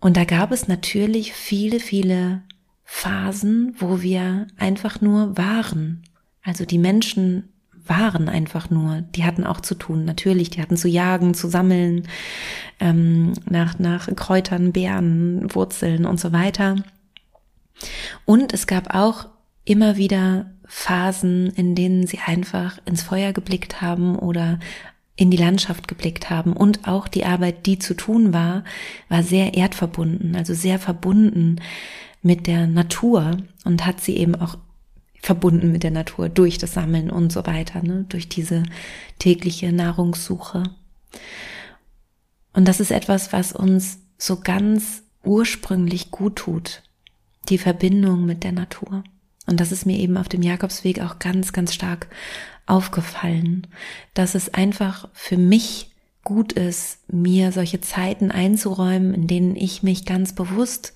Und 0.00 0.16
da 0.16 0.24
gab 0.24 0.52
es 0.52 0.68
natürlich 0.68 1.32
viele, 1.32 1.80
viele 1.80 2.42
Phasen, 2.88 3.74
wo 3.78 4.00
wir 4.00 4.46
einfach 4.56 5.00
nur 5.00 5.36
waren. 5.36 6.04
Also 6.42 6.64
die 6.64 6.78
Menschen 6.78 7.52
waren 7.84 8.28
einfach 8.28 8.70
nur. 8.70 9.02
Die 9.02 9.24
hatten 9.24 9.44
auch 9.44 9.60
zu 9.60 9.74
tun, 9.74 10.04
natürlich. 10.04 10.50
Die 10.50 10.62
hatten 10.62 10.76
zu 10.76 10.88
jagen, 10.88 11.34
zu 11.34 11.48
sammeln, 11.48 12.06
ähm, 12.80 13.32
nach, 13.50 13.78
nach 13.80 14.08
Kräutern, 14.14 14.72
Beeren, 14.72 15.52
Wurzeln 15.54 16.06
und 16.06 16.20
so 16.20 16.32
weiter. 16.32 16.76
Und 18.24 18.54
es 18.54 18.66
gab 18.66 18.94
auch 18.94 19.26
immer 19.64 19.96
wieder 19.96 20.46
Phasen, 20.66 21.50
in 21.50 21.74
denen 21.74 22.06
sie 22.06 22.20
einfach 22.24 22.78
ins 22.86 23.02
Feuer 23.02 23.32
geblickt 23.32 23.82
haben 23.82 24.16
oder 24.16 24.60
in 25.16 25.30
die 25.30 25.36
Landschaft 25.36 25.88
geblickt 25.88 26.30
haben 26.30 26.52
und 26.52 26.86
auch 26.86 27.08
die 27.08 27.24
Arbeit, 27.24 27.66
die 27.66 27.78
zu 27.78 27.94
tun 27.94 28.32
war, 28.32 28.64
war 29.08 29.22
sehr 29.22 29.54
erdverbunden, 29.54 30.36
also 30.36 30.54
sehr 30.54 30.78
verbunden 30.78 31.56
mit 32.26 32.48
der 32.48 32.66
Natur 32.66 33.38
und 33.64 33.86
hat 33.86 34.00
sie 34.00 34.16
eben 34.16 34.34
auch 34.34 34.58
verbunden 35.22 35.70
mit 35.70 35.84
der 35.84 35.92
Natur 35.92 36.28
durch 36.28 36.58
das 36.58 36.74
Sammeln 36.74 37.08
und 37.08 37.32
so 37.32 37.46
weiter, 37.46 37.82
ne? 37.82 38.04
durch 38.08 38.28
diese 38.28 38.64
tägliche 39.20 39.72
Nahrungssuche. 39.72 40.64
Und 42.52 42.66
das 42.66 42.80
ist 42.80 42.90
etwas, 42.90 43.32
was 43.32 43.52
uns 43.52 44.00
so 44.18 44.40
ganz 44.40 45.04
ursprünglich 45.24 46.10
gut 46.10 46.36
tut, 46.36 46.82
die 47.48 47.58
Verbindung 47.58 48.26
mit 48.26 48.42
der 48.42 48.52
Natur. 48.52 49.04
Und 49.46 49.60
das 49.60 49.70
ist 49.70 49.86
mir 49.86 49.98
eben 49.98 50.16
auf 50.16 50.28
dem 50.28 50.42
Jakobsweg 50.42 51.00
auch 51.00 51.20
ganz, 51.20 51.52
ganz 51.52 51.74
stark 51.74 52.08
aufgefallen, 52.66 53.68
dass 54.14 54.34
es 54.34 54.52
einfach 54.52 55.08
für 55.12 55.36
mich 55.36 55.92
gut 56.24 56.54
ist, 56.54 56.98
mir 57.08 57.52
solche 57.52 57.80
Zeiten 57.80 58.32
einzuräumen, 58.32 59.14
in 59.14 59.28
denen 59.28 59.54
ich 59.54 59.84
mich 59.84 60.04
ganz 60.04 60.34
bewusst 60.34 60.92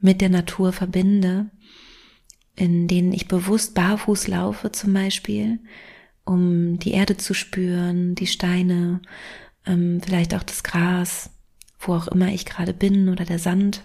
mit 0.00 0.20
der 0.20 0.30
Natur 0.30 0.72
verbinde 0.72 1.50
in 2.60 2.88
denen 2.88 3.12
ich 3.12 3.26
bewusst 3.26 3.74
barfuß 3.74 4.28
laufe 4.28 4.70
zum 4.70 4.92
Beispiel, 4.92 5.60
um 6.26 6.78
die 6.78 6.92
Erde 6.92 7.16
zu 7.16 7.32
spüren, 7.32 8.14
die 8.14 8.26
Steine, 8.26 9.00
ähm, 9.64 10.00
vielleicht 10.04 10.34
auch 10.34 10.42
das 10.42 10.62
Gras, 10.62 11.30
wo 11.78 11.94
auch 11.94 12.08
immer 12.08 12.28
ich 12.28 12.44
gerade 12.44 12.74
bin 12.74 13.08
oder 13.08 13.24
der 13.24 13.38
Sand. 13.38 13.82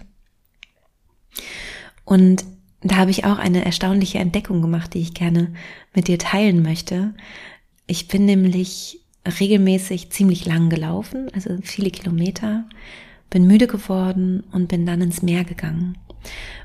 Und 2.04 2.44
da 2.82 2.96
habe 2.96 3.10
ich 3.10 3.24
auch 3.24 3.38
eine 3.38 3.64
erstaunliche 3.64 4.18
Entdeckung 4.18 4.60
gemacht, 4.60 4.92
die 4.92 5.00
ich 5.00 5.14
gerne 5.14 5.54
mit 5.94 6.06
dir 6.08 6.18
teilen 6.18 6.62
möchte. 6.62 7.14
Ich 7.86 8.08
bin 8.08 8.26
nämlich 8.26 9.00
regelmäßig 9.40 10.10
ziemlich 10.10 10.44
lang 10.44 10.68
gelaufen, 10.68 11.30
also 11.32 11.56
viele 11.62 11.90
Kilometer, 11.90 12.68
bin 13.30 13.46
müde 13.46 13.66
geworden 13.66 14.44
und 14.52 14.68
bin 14.68 14.84
dann 14.84 15.00
ins 15.00 15.22
Meer 15.22 15.44
gegangen. 15.44 15.96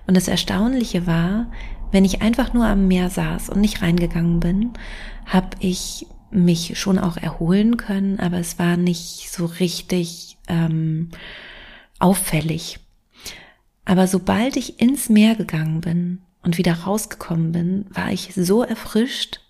Und 0.08 0.18
das 0.18 0.28
Erstaunliche 0.28 1.08
war, 1.08 1.52
wenn 1.92 2.06
ich 2.06 2.22
einfach 2.22 2.54
nur 2.54 2.66
am 2.66 2.88
Meer 2.88 3.10
saß 3.10 3.50
und 3.50 3.62
nicht 3.62 3.82
reingegangen 3.82 4.40
bin, 4.40 4.72
habe 5.26 5.50
ich 5.60 6.08
mich 6.32 6.80
schon 6.80 6.98
auch 6.98 7.18
erholen 7.18 7.78
können, 7.78 8.20
aber 8.20 8.38
es 8.38 8.58
war 8.58 8.78
nicht 8.78 9.30
so 9.30 9.46
richtig 9.46 10.38
ähm, 10.48 11.10
auffällig. 12.00 12.80
Aber 13.84 14.08
sobald 14.08 14.56
ich 14.56 14.80
ins 14.80 15.10
Meer 15.10 15.36
gegangen 15.36 15.82
bin 15.82 16.22
und 16.44 16.58
wieder 16.58 16.74
rausgekommen 16.74 17.52
bin, 17.52 17.86
war 17.90 18.12
ich 18.12 18.34
so 18.36 18.64
erfrischt, 18.64 19.41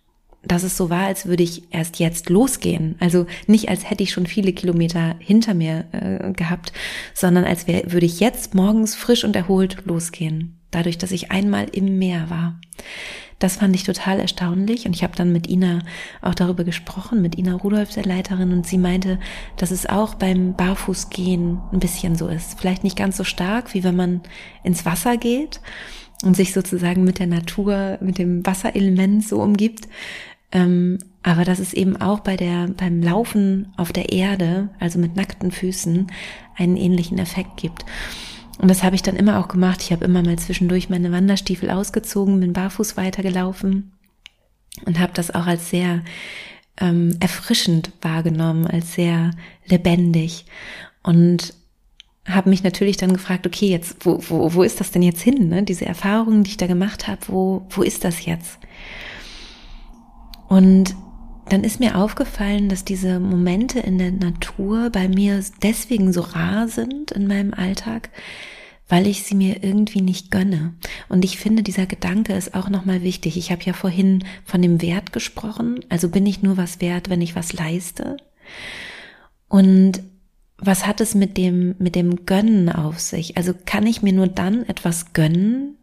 dass 0.44 0.64
es 0.64 0.76
so 0.76 0.90
war, 0.90 1.06
als 1.06 1.28
würde 1.28 1.44
ich 1.44 1.72
erst 1.72 2.00
jetzt 2.00 2.30
losgehen. 2.30 2.96
Also 3.00 3.28
nicht 3.48 3.70
als 3.70 3.90
hätte 3.90 4.04
ich 4.04 4.12
schon 4.12 4.26
viele 4.26 4.54
Kilometer 4.54 5.16
hinter 5.20 5.54
mir 5.54 5.86
äh, 5.92 6.32
gehabt, 6.34 6.74
sondern 7.14 7.44
als 7.44 7.68
wär, 7.68 7.92
würde 7.92 8.06
ich 8.06 8.20
jetzt 8.20 8.56
morgens 8.56 8.96
frisch 8.96 9.24
und 9.24 9.36
erholt 9.36 9.86
losgehen 9.86 10.58
dadurch, 10.72 10.98
dass 10.98 11.12
ich 11.12 11.32
einmal 11.32 11.68
im 11.70 12.00
Meer 12.00 12.30
war. 12.30 12.60
Das 13.40 13.58
fand 13.58 13.76
ich 13.76 13.84
total 13.84 14.20
erstaunlich 14.20 14.86
und 14.86 14.96
ich 14.96 15.04
habe 15.04 15.16
dann 15.16 15.32
mit 15.32 15.50
Ina 15.50 15.80
auch 16.22 16.36
darüber 16.36 16.64
gesprochen, 16.64 17.22
mit 17.22 17.38
Ina 17.38 17.56
Rudolf, 17.56 17.92
der 17.92 18.06
Leiterin, 18.06 18.54
und 18.54 18.68
sie 18.68 18.78
meinte, 18.78 19.20
dass 19.58 19.72
es 19.72 19.88
auch 19.88 20.14
beim 20.14 20.56
Barfußgehen 20.56 21.60
ein 21.72 21.80
bisschen 21.80 22.16
so 22.16 22.28
ist. 22.28 22.60
Vielleicht 22.60 22.84
nicht 22.84 22.96
ganz 22.98 23.18
so 23.18 23.24
stark, 23.24 23.74
wie 23.74 23.84
wenn 23.84 23.96
man 23.96 24.22
ins 24.64 24.86
Wasser 24.86 25.18
geht 25.18 25.60
und 26.24 26.36
sich 26.36 26.54
sozusagen 26.54 27.04
mit 27.04 27.18
der 27.18 27.26
Natur, 27.26 27.98
mit 28.00 28.20
dem 28.20 28.46
Wasserelement 28.46 29.28
so 29.28 29.42
umgibt. 29.42 29.88
Ähm, 30.52 31.00
aber 31.24 31.46
dass 31.46 31.60
es 31.60 31.74
eben 31.74 31.98
auch 31.98 32.22
bei 32.22 32.36
der, 32.36 32.68
beim 32.70 33.02
Laufen 33.02 33.74
auf 33.78 33.94
der 33.94 34.12
Erde, 34.12 34.70
also 34.80 35.00
mit 35.00 35.16
nackten 35.16 35.52
Füßen, 35.52 36.08
einen 36.58 36.78
ähnlichen 36.78 37.20
Effekt 37.20 37.58
gibt. 37.58 37.86
Und 38.58 38.70
das 38.70 38.84
habe 38.84 38.96
ich 38.96 39.04
dann 39.04 39.16
immer 39.16 39.40
auch 39.40 39.48
gemacht. 39.48 39.82
Ich 39.82 39.92
habe 39.92 40.06
immer 40.06 40.24
mal 40.24 40.38
zwischendurch 40.38 40.90
meine 40.90 41.12
Wanderstiefel 41.12 41.70
ausgezogen, 41.70 42.40
bin 42.40 42.54
barfuß 42.54 42.98
weitergelaufen 42.98 43.92
und 44.86 45.00
habe 45.00 45.14
das 45.14 45.34
auch 45.34 45.48
als 45.48 45.70
sehr 45.70 46.02
ähm, 46.80 47.16
erfrischend 47.20 47.92
wahrgenommen, 48.02 48.68
als 48.68 48.94
sehr 48.94 49.32
lebendig. 49.66 50.46
Und 51.04 51.54
habe 52.28 52.50
mich 52.50 52.64
natürlich 52.64 52.98
dann 52.98 53.14
gefragt, 53.14 53.48
okay, 53.48 53.68
jetzt, 53.68 54.06
wo, 54.06 54.20
wo, 54.30 54.54
wo 54.54 54.64
ist 54.64 54.80
das 54.80 54.92
denn 54.92 55.02
jetzt 55.02 55.22
hin? 55.22 55.50
Ne? 55.50 55.64
Diese 55.64 55.86
Erfahrungen, 55.86 56.44
die 56.44 56.52
ich 56.52 56.58
da 56.58 56.68
gemacht 56.68 57.08
habe, 57.08 57.22
wo, 57.28 57.66
wo 57.70 57.82
ist 57.82 58.04
das 58.04 58.26
jetzt? 58.26 58.60
Und 60.52 60.98
dann 61.48 61.64
ist 61.64 61.80
mir 61.80 61.96
aufgefallen, 61.96 62.68
dass 62.68 62.84
diese 62.84 63.22
Momente 63.22 63.80
in 63.80 63.98
der 63.98 64.12
Natur 64.12 64.90
bei 64.90 65.08
mir 65.08 65.42
deswegen 65.64 66.12
so 66.12 66.20
rar 66.20 66.68
sind 66.68 67.12
in 67.12 67.26
meinem 67.26 67.54
Alltag, 67.54 68.10
weil 68.90 69.08
ich 69.08 69.24
sie 69.24 69.34
mir 69.34 69.64
irgendwie 69.64 70.02
nicht 70.02 70.30
gönne. 70.30 70.74
Und 71.08 71.24
ich 71.24 71.38
finde, 71.38 71.64
dieser 71.64 71.86
Gedanke 71.86 72.34
ist 72.34 72.54
auch 72.54 72.68
nochmal 72.68 73.02
wichtig. 73.02 73.38
Ich 73.38 73.50
habe 73.50 73.64
ja 73.64 73.72
vorhin 73.72 74.26
von 74.44 74.62
dem 74.62 74.82
Wert 74.82 75.14
gesprochen. 75.14 75.86
Also 75.88 76.10
bin 76.10 76.26
ich 76.26 76.44
nur 76.44 76.58
was 76.58 76.82
wert, 76.82 77.10
wenn 77.10 77.22
ich 77.22 77.34
was 77.34 77.54
leiste? 77.54 78.18
Und 79.48 80.04
was 80.58 80.86
hat 80.86 81.00
es 81.00 81.16
mit 81.16 81.38
dem, 81.38 81.76
mit 81.80 81.96
dem 81.96 82.26
Gönnen 82.26 82.70
auf 82.70 83.00
sich? 83.00 83.38
Also 83.38 83.54
kann 83.66 83.88
ich 83.88 84.02
mir 84.02 84.12
nur 84.12 84.28
dann 84.28 84.68
etwas 84.68 85.14
gönnen, 85.14 85.78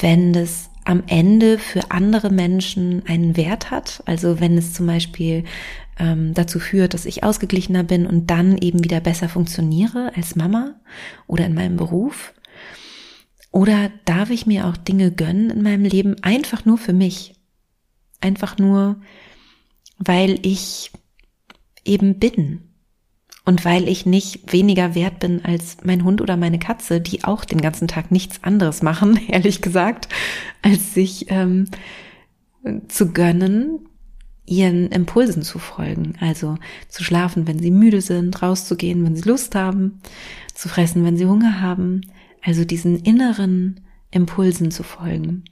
wenn 0.00 0.34
das 0.34 0.68
am 0.84 1.02
Ende 1.06 1.58
für 1.58 1.90
andere 1.90 2.30
Menschen 2.30 3.06
einen 3.06 3.36
Wert 3.36 3.70
hat. 3.70 4.02
Also 4.06 4.40
wenn 4.40 4.58
es 4.58 4.74
zum 4.74 4.86
Beispiel 4.86 5.44
ähm, 5.98 6.34
dazu 6.34 6.58
führt, 6.58 6.94
dass 6.94 7.06
ich 7.06 7.24
ausgeglichener 7.24 7.84
bin 7.84 8.06
und 8.06 8.30
dann 8.30 8.58
eben 8.58 8.84
wieder 8.84 9.00
besser 9.00 9.28
funktioniere 9.28 10.12
als 10.14 10.36
Mama 10.36 10.74
oder 11.26 11.46
in 11.46 11.54
meinem 11.54 11.76
Beruf. 11.76 12.34
Oder 13.50 13.90
darf 14.04 14.30
ich 14.30 14.46
mir 14.46 14.66
auch 14.66 14.76
Dinge 14.76 15.12
gönnen 15.12 15.50
in 15.50 15.62
meinem 15.62 15.84
Leben 15.84 16.16
einfach 16.22 16.64
nur 16.64 16.76
für 16.76 16.92
mich? 16.92 17.34
Einfach 18.20 18.58
nur, 18.58 19.00
weil 19.98 20.38
ich 20.42 20.90
eben 21.84 22.18
bin 22.18 22.63
Und 23.46 23.64
weil 23.64 23.88
ich 23.88 24.06
nicht 24.06 24.52
weniger 24.52 24.94
wert 24.94 25.18
bin 25.18 25.44
als 25.44 25.76
mein 25.84 26.02
Hund 26.02 26.22
oder 26.22 26.36
meine 26.36 26.58
Katze, 26.58 27.00
die 27.00 27.24
auch 27.24 27.44
den 27.44 27.60
ganzen 27.60 27.88
Tag 27.88 28.10
nichts 28.10 28.42
anderes 28.42 28.82
machen, 28.82 29.20
ehrlich 29.28 29.60
gesagt, 29.60 30.08
als 30.62 30.94
sich 30.94 31.26
ähm, 31.28 31.66
zu 32.88 33.12
gönnen, 33.12 33.86
ihren 34.46 34.88
Impulsen 34.88 35.42
zu 35.42 35.58
folgen. 35.58 36.14
Also 36.20 36.56
zu 36.88 37.04
schlafen, 37.04 37.46
wenn 37.46 37.58
sie 37.58 37.70
müde 37.70 38.00
sind, 38.00 38.40
rauszugehen, 38.42 39.04
wenn 39.04 39.16
sie 39.16 39.28
Lust 39.28 39.54
haben, 39.54 40.00
zu 40.54 40.68
fressen, 40.68 41.04
wenn 41.04 41.16
sie 41.16 41.26
Hunger 41.26 41.60
haben. 41.60 42.02
Also 42.42 42.64
diesen 42.64 42.98
inneren 43.00 43.80
Impulsen 44.10 44.70
zu 44.70 44.82
folgen. 44.82 45.44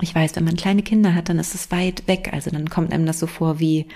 Ich 0.00 0.14
weiß, 0.14 0.36
wenn 0.36 0.44
man 0.44 0.56
kleine 0.56 0.82
Kinder 0.82 1.14
hat, 1.14 1.28
dann 1.28 1.38
ist 1.38 1.54
es 1.54 1.70
weit 1.70 2.06
weg. 2.06 2.30
Also 2.32 2.50
dann 2.50 2.68
kommt 2.68 2.92
einem 2.92 3.06
das 3.06 3.20
so 3.20 3.26
vor 3.26 3.60
wie 3.60 3.86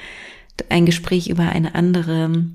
ein 0.68 0.86
Gespräch 0.86 1.28
über 1.28 1.48
eine 1.48 1.74
andere 1.74 2.46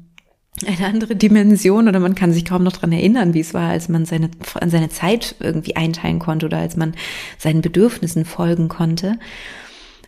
eine 0.65 0.87
andere 0.87 1.15
Dimension 1.15 1.87
oder 1.87 1.99
man 1.99 2.15
kann 2.15 2.31
sich 2.31 2.45
kaum 2.45 2.63
noch 2.63 2.73
dran 2.73 2.91
erinnern, 2.91 3.33
wie 3.33 3.39
es 3.39 3.53
war, 3.53 3.69
als 3.71 3.89
man 3.89 4.05
seine, 4.05 4.29
seine 4.65 4.89
Zeit 4.89 5.35
irgendwie 5.39 5.75
einteilen 5.75 6.19
konnte 6.19 6.45
oder 6.45 6.59
als 6.59 6.77
man 6.77 6.93
seinen 7.37 7.61
Bedürfnissen 7.61 8.25
folgen 8.25 8.67
konnte. 8.67 9.17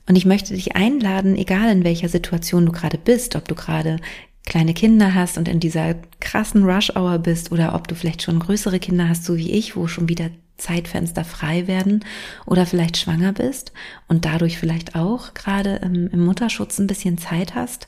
Und 0.07 0.15
ich 0.15 0.25
möchte 0.25 0.53
dich 0.53 0.75
einladen, 0.75 1.35
egal 1.35 1.69
in 1.71 1.83
welcher 1.83 2.09
Situation 2.09 2.65
du 2.67 2.71
gerade 2.71 2.97
bist, 2.97 3.35
ob 3.35 3.47
du 3.47 3.55
gerade 3.55 3.97
kleine 4.45 4.75
Kinder 4.75 5.15
hast 5.15 5.39
und 5.39 5.47
in 5.47 5.59
dieser 5.59 5.95
krassen 6.19 6.63
Rush-Hour 6.63 7.17
bist 7.17 7.51
oder 7.51 7.73
ob 7.73 7.87
du 7.87 7.95
vielleicht 7.95 8.21
schon 8.21 8.39
größere 8.39 8.79
Kinder 8.79 9.09
hast, 9.09 9.25
so 9.25 9.37
wie 9.37 9.51
ich, 9.51 9.75
wo 9.75 9.87
schon 9.87 10.07
wieder 10.07 10.29
Zeitfenster 10.57 11.25
frei 11.25 11.67
werden 11.67 12.05
oder 12.45 12.65
vielleicht 12.65 12.97
schwanger 12.97 13.33
bist 13.33 13.73
und 14.07 14.25
dadurch 14.25 14.57
vielleicht 14.57 14.95
auch 14.95 15.33
gerade 15.33 15.81
im, 15.83 16.07
im 16.09 16.23
Mutterschutz 16.23 16.77
ein 16.79 16.87
bisschen 16.87 17.17
Zeit 17.17 17.55
hast, 17.55 17.87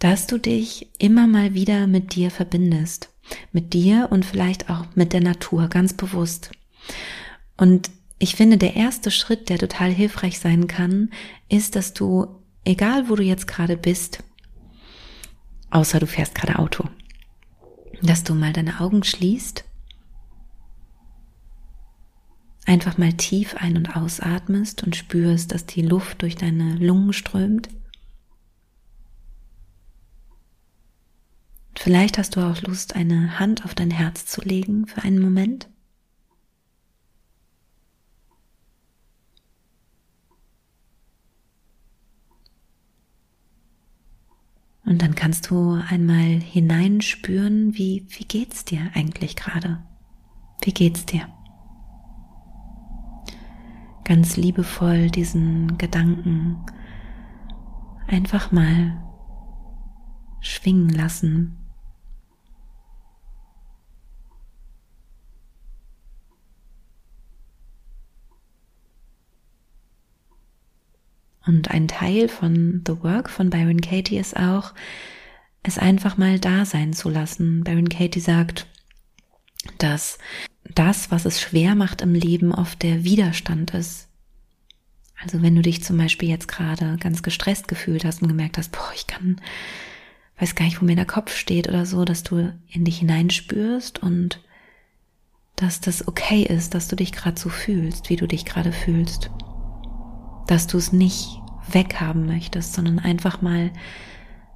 dass 0.00 0.26
du 0.26 0.38
dich 0.38 0.90
immer 0.98 1.26
mal 1.26 1.54
wieder 1.54 1.86
mit 1.86 2.14
dir 2.16 2.30
verbindest, 2.30 3.10
mit 3.52 3.72
dir 3.72 4.08
und 4.10 4.24
vielleicht 4.26 4.68
auch 4.68 4.86
mit 4.96 5.12
der 5.12 5.20
Natur 5.20 5.68
ganz 5.68 5.94
bewusst. 5.94 6.50
Und 7.56 7.90
ich 8.18 8.34
finde, 8.34 8.58
der 8.58 8.74
erste 8.74 9.10
Schritt, 9.10 9.48
der 9.48 9.58
total 9.58 9.90
hilfreich 9.90 10.40
sein 10.40 10.66
kann, 10.66 11.10
ist, 11.48 11.76
dass 11.76 11.94
du, 11.94 12.26
egal 12.64 13.08
wo 13.08 13.14
du 13.14 13.22
jetzt 13.22 13.46
gerade 13.46 13.76
bist, 13.76 14.24
außer 15.70 16.00
du 16.00 16.06
fährst 16.06 16.34
gerade 16.34 16.58
Auto, 16.58 16.84
dass 18.02 18.24
du 18.24 18.34
mal 18.34 18.52
deine 18.52 18.80
Augen 18.80 19.04
schließt 19.04 19.64
einfach 22.70 22.98
mal 22.98 23.12
tief 23.12 23.56
ein- 23.56 23.76
und 23.76 23.96
ausatmest 23.96 24.84
und 24.84 24.94
spürst, 24.94 25.52
dass 25.52 25.66
die 25.66 25.82
Luft 25.82 26.22
durch 26.22 26.36
deine 26.36 26.76
Lungen 26.76 27.12
strömt. 27.12 27.68
Vielleicht 31.82 32.18
hast 32.18 32.36
du 32.36 32.40
auch 32.40 32.60
Lust, 32.60 32.94
eine 32.94 33.38
Hand 33.38 33.64
auf 33.64 33.74
dein 33.74 33.90
Herz 33.90 34.26
zu 34.26 34.42
legen 34.42 34.86
für 34.86 35.02
einen 35.02 35.18
Moment. 35.18 35.66
Und 44.84 45.00
dann 45.00 45.14
kannst 45.14 45.48
du 45.48 45.80
einmal 45.88 46.40
hineinspüren, 46.40 47.74
wie, 47.78 48.06
wie 48.10 48.24
geht's 48.24 48.66
dir 48.66 48.90
eigentlich 48.92 49.34
gerade? 49.36 49.82
Wie 50.62 50.74
geht's 50.74 51.06
dir? 51.06 51.28
ganz 54.04 54.36
liebevoll 54.36 55.08
diesen 55.08 55.78
Gedanken 55.78 56.56
einfach 58.08 58.50
mal 58.50 59.00
schwingen 60.40 60.88
lassen. 60.88 61.59
Und 71.50 71.72
ein 71.72 71.88
Teil 71.88 72.28
von 72.28 72.84
The 72.86 73.02
Work 73.02 73.28
von 73.28 73.50
Byron 73.50 73.80
Katie 73.80 74.18
ist 74.18 74.36
auch, 74.36 74.72
es 75.64 75.78
einfach 75.78 76.16
mal 76.16 76.38
da 76.38 76.64
sein 76.64 76.92
zu 76.92 77.10
lassen. 77.10 77.64
Byron 77.64 77.88
Katie 77.88 78.20
sagt, 78.20 78.68
dass 79.78 80.18
das, 80.76 81.10
was 81.10 81.24
es 81.24 81.40
schwer 81.40 81.74
macht 81.74 82.02
im 82.02 82.14
Leben, 82.14 82.54
oft 82.54 82.84
der 82.84 83.02
Widerstand 83.02 83.74
ist. 83.74 84.06
Also 85.20 85.42
wenn 85.42 85.56
du 85.56 85.60
dich 85.60 85.82
zum 85.82 85.98
Beispiel 85.98 86.28
jetzt 86.28 86.46
gerade 86.46 86.96
ganz 87.00 87.20
gestresst 87.24 87.66
gefühlt 87.66 88.04
hast 88.04 88.22
und 88.22 88.28
gemerkt 88.28 88.56
hast, 88.56 88.70
boah, 88.70 88.92
ich 88.94 89.08
kann, 89.08 89.40
weiß 90.38 90.54
gar 90.54 90.66
nicht, 90.66 90.80
wo 90.80 90.84
mir 90.84 90.94
der 90.94 91.04
Kopf 91.04 91.34
steht 91.34 91.68
oder 91.68 91.84
so, 91.84 92.04
dass 92.04 92.22
du 92.22 92.56
in 92.68 92.84
dich 92.84 92.98
hineinspürst 92.98 94.00
und 94.00 94.40
dass 95.56 95.80
das 95.80 96.06
okay 96.06 96.44
ist, 96.44 96.74
dass 96.74 96.86
du 96.86 96.94
dich 96.94 97.10
gerade 97.10 97.40
so 97.40 97.48
fühlst, 97.48 98.08
wie 98.08 98.16
du 98.16 98.28
dich 98.28 98.44
gerade 98.44 98.70
fühlst. 98.70 99.32
Dass 100.46 100.68
du 100.68 100.78
es 100.78 100.92
nicht 100.92 101.39
weghaben 101.74 102.26
möchtest, 102.26 102.74
sondern 102.74 102.98
einfach 102.98 103.42
mal 103.42 103.70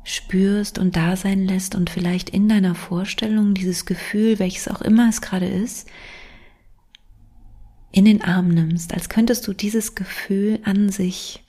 spürst 0.05 0.79
und 0.79 0.97
da 0.97 1.17
sein 1.17 1.45
lässt 1.45 1.75
und 1.75 1.89
vielleicht 1.89 2.31
in 2.31 2.49
deiner 2.49 2.75
Vorstellung 2.75 3.55
dieses 3.55 3.87
Gefühl, 3.87 4.39
welches 4.39 4.69
auch 4.69 4.83
immer 4.83 5.09
es 5.09 5.23
gerade 5.23 5.47
ist, 5.47 5.89
in 7.91 8.05
den 8.05 8.23
Arm 8.23 8.49
nimmst, 8.49 8.93
als 8.93 9.09
könntest 9.09 9.47
du 9.47 9.53
dieses 9.53 9.95
Gefühl 9.95 10.61
an 10.65 10.91
sich 10.91 11.43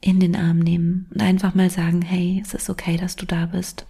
in 0.00 0.20
den 0.20 0.36
Arm 0.36 0.58
nehmen 0.58 1.08
und 1.14 1.22
einfach 1.22 1.54
mal 1.54 1.70
sagen, 1.70 2.02
hey, 2.02 2.42
es 2.44 2.52
ist 2.52 2.68
okay, 2.68 2.96
dass 2.96 3.16
du 3.16 3.26
da 3.26 3.46
bist. 3.46 3.86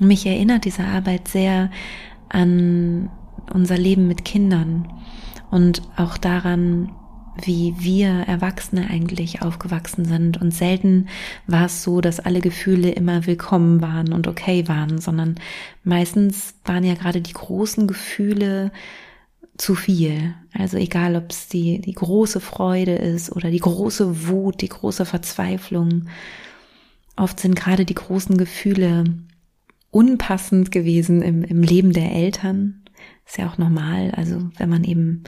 Mich 0.00 0.26
erinnert 0.26 0.64
diese 0.64 0.84
Arbeit 0.84 1.28
sehr 1.28 1.70
an 2.28 3.10
unser 3.52 3.78
Leben 3.78 4.08
mit 4.08 4.24
Kindern 4.24 4.88
und 5.54 5.82
auch 5.96 6.18
daran, 6.18 6.90
wie 7.40 7.76
wir 7.78 8.08
Erwachsene 8.08 8.90
eigentlich 8.90 9.40
aufgewachsen 9.40 10.04
sind. 10.04 10.42
Und 10.42 10.52
selten 10.52 11.06
war 11.46 11.66
es 11.66 11.84
so, 11.84 12.00
dass 12.00 12.18
alle 12.18 12.40
Gefühle 12.40 12.90
immer 12.90 13.24
willkommen 13.28 13.80
waren 13.80 14.12
und 14.12 14.26
okay 14.26 14.66
waren, 14.66 15.00
sondern 15.00 15.36
meistens 15.84 16.56
waren 16.64 16.82
ja 16.82 16.94
gerade 16.94 17.20
die 17.20 17.32
großen 17.32 17.86
Gefühle 17.86 18.72
zu 19.56 19.76
viel. 19.76 20.34
Also 20.52 20.76
egal, 20.76 21.14
ob 21.14 21.30
es 21.30 21.46
die, 21.46 21.80
die 21.80 21.94
große 21.94 22.40
Freude 22.40 22.96
ist 22.96 23.30
oder 23.30 23.52
die 23.52 23.60
große 23.60 24.26
Wut, 24.26 24.60
die 24.60 24.68
große 24.68 25.06
Verzweiflung. 25.06 26.06
Oft 27.14 27.38
sind 27.38 27.54
gerade 27.54 27.84
die 27.84 27.94
großen 27.94 28.36
Gefühle 28.38 29.04
unpassend 29.92 30.72
gewesen 30.72 31.22
im, 31.22 31.44
im 31.44 31.62
Leben 31.62 31.92
der 31.92 32.10
Eltern. 32.10 32.83
Ist 33.26 33.38
ja 33.38 33.48
auch 33.48 33.58
normal. 33.58 34.10
Also 34.12 34.50
wenn 34.58 34.68
man 34.68 34.84
eben 34.84 35.24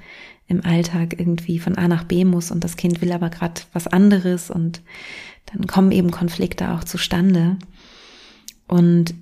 im 0.49 0.65
Alltag 0.65 1.19
irgendwie 1.19 1.59
von 1.59 1.77
A 1.77 1.89
nach 1.89 2.05
B 2.05 2.25
muss 2.25 2.51
und 2.51 2.63
das 2.63 2.77
Kind 2.77 3.01
will 3.01 3.13
aber 3.13 3.31
gerade 3.31 3.63
was 3.73 3.87
anderes 3.87 4.51
und 4.51 4.81
dann 5.47 5.67
kommen 5.67 5.93
eben 5.93 6.11
Konflikte 6.11 6.73
auch 6.73 6.85
zustande. 6.85 7.57
Und 8.69 9.15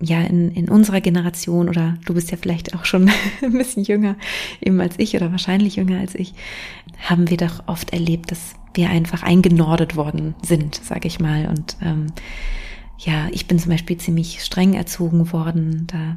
ja, 0.00 0.20
in, 0.22 0.52
in 0.52 0.68
unserer 0.68 1.00
Generation 1.00 1.68
oder 1.68 1.98
du 2.06 2.14
bist 2.14 2.30
ja 2.30 2.36
vielleicht 2.36 2.74
auch 2.74 2.84
schon 2.84 3.10
ein 3.42 3.52
bisschen 3.52 3.84
jünger 3.84 4.16
eben 4.60 4.80
als 4.80 4.98
ich 4.98 5.16
oder 5.16 5.32
wahrscheinlich 5.32 5.76
jünger 5.76 5.98
als 5.98 6.14
ich, 6.14 6.34
haben 7.00 7.28
wir 7.28 7.36
doch 7.36 7.66
oft 7.66 7.92
erlebt, 7.92 8.30
dass 8.30 8.54
wir 8.74 8.90
einfach 8.90 9.22
eingenordet 9.22 9.96
worden 9.96 10.34
sind, 10.42 10.76
sage 10.76 11.08
ich 11.08 11.18
mal. 11.18 11.46
Und 11.48 11.76
ähm, 11.82 12.06
ja, 12.98 13.28
ich 13.30 13.46
bin 13.46 13.58
zum 13.58 13.70
Beispiel 13.70 13.96
ziemlich 13.96 14.42
streng 14.42 14.74
erzogen 14.74 15.32
worden. 15.32 15.86
Da 15.86 16.16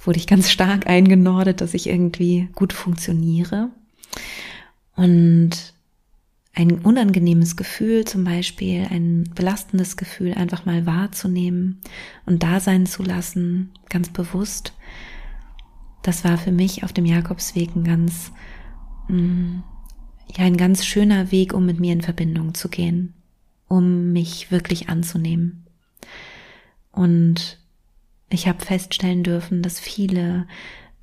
wurde 0.00 0.18
ich 0.18 0.26
ganz 0.26 0.50
stark 0.50 0.86
eingenordet, 0.86 1.60
dass 1.60 1.74
ich 1.74 1.88
irgendwie 1.88 2.48
gut 2.54 2.72
funktioniere. 2.72 3.70
Und 4.96 5.74
ein 6.54 6.78
unangenehmes 6.80 7.56
Gefühl, 7.56 8.04
zum 8.06 8.24
Beispiel 8.24 8.86
ein 8.90 9.24
belastendes 9.34 9.96
Gefühl, 9.96 10.34
einfach 10.34 10.64
mal 10.64 10.86
wahrzunehmen 10.86 11.80
und 12.26 12.42
da 12.42 12.60
sein 12.60 12.86
zu 12.86 13.02
lassen, 13.02 13.70
ganz 13.88 14.10
bewusst. 14.10 14.72
Das 16.02 16.24
war 16.24 16.36
für 16.36 16.52
mich 16.52 16.82
auf 16.82 16.92
dem 16.92 17.06
Jakobsweg 17.06 17.74
ein 17.76 17.84
ganz, 17.84 18.32
mm, 19.08 19.60
ja, 20.36 20.44
ein 20.44 20.56
ganz 20.56 20.84
schöner 20.84 21.30
Weg, 21.30 21.52
um 21.52 21.64
mit 21.64 21.78
mir 21.78 21.92
in 21.92 22.02
Verbindung 22.02 22.54
zu 22.54 22.68
gehen, 22.68 23.14
um 23.68 24.12
mich 24.12 24.50
wirklich 24.50 24.88
anzunehmen. 24.88 25.66
Und 26.92 27.58
ich 28.28 28.46
habe 28.48 28.64
feststellen 28.64 29.22
dürfen, 29.22 29.62
dass 29.62 29.80
viele, 29.80 30.46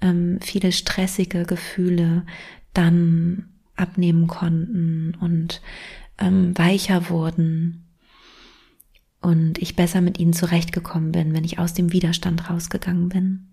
ähm, 0.02 0.40
viele 0.42 0.72
stressige 0.72 1.44
Gefühle 1.46 2.26
dann 2.74 3.50
abnehmen 3.76 4.28
konnten 4.28 5.16
und 5.20 5.62
ähm, 6.18 6.58
weicher 6.58 7.10
wurden 7.10 7.86
und 9.22 9.58
ich 9.58 9.76
besser 9.76 10.02
mit 10.02 10.20
ihnen 10.20 10.34
zurechtgekommen 10.34 11.12
bin, 11.12 11.34
wenn 11.34 11.44
ich 11.44 11.60
aus 11.60 11.74
dem 11.74 11.92
Widerstand 11.92 12.50
rausgegangen 12.50 13.10
bin. 13.10 13.48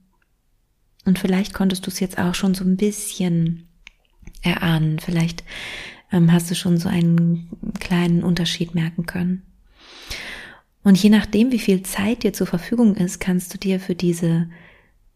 Und 1.04 1.18
vielleicht 1.18 1.54
konntest 1.54 1.86
du 1.86 1.90
es 1.90 2.00
jetzt 2.00 2.18
auch 2.18 2.34
schon 2.34 2.54
so 2.54 2.64
ein 2.64 2.76
bisschen 2.76 3.68
erahnen. 4.42 4.98
Vielleicht 4.98 5.44
ähm, 6.12 6.32
hast 6.32 6.50
du 6.50 6.54
schon 6.54 6.78
so 6.78 6.88
einen 6.88 7.48
kleinen 7.78 8.22
Unterschied 8.22 8.74
merken 8.74 9.06
können. 9.06 9.42
Und 10.86 11.02
je 11.02 11.10
nachdem, 11.10 11.50
wie 11.50 11.58
viel 11.58 11.82
Zeit 11.82 12.22
dir 12.22 12.32
zur 12.32 12.46
Verfügung 12.46 12.94
ist, 12.94 13.18
kannst 13.18 13.52
du 13.52 13.58
dir 13.58 13.80
für 13.80 13.96
diese, 13.96 14.48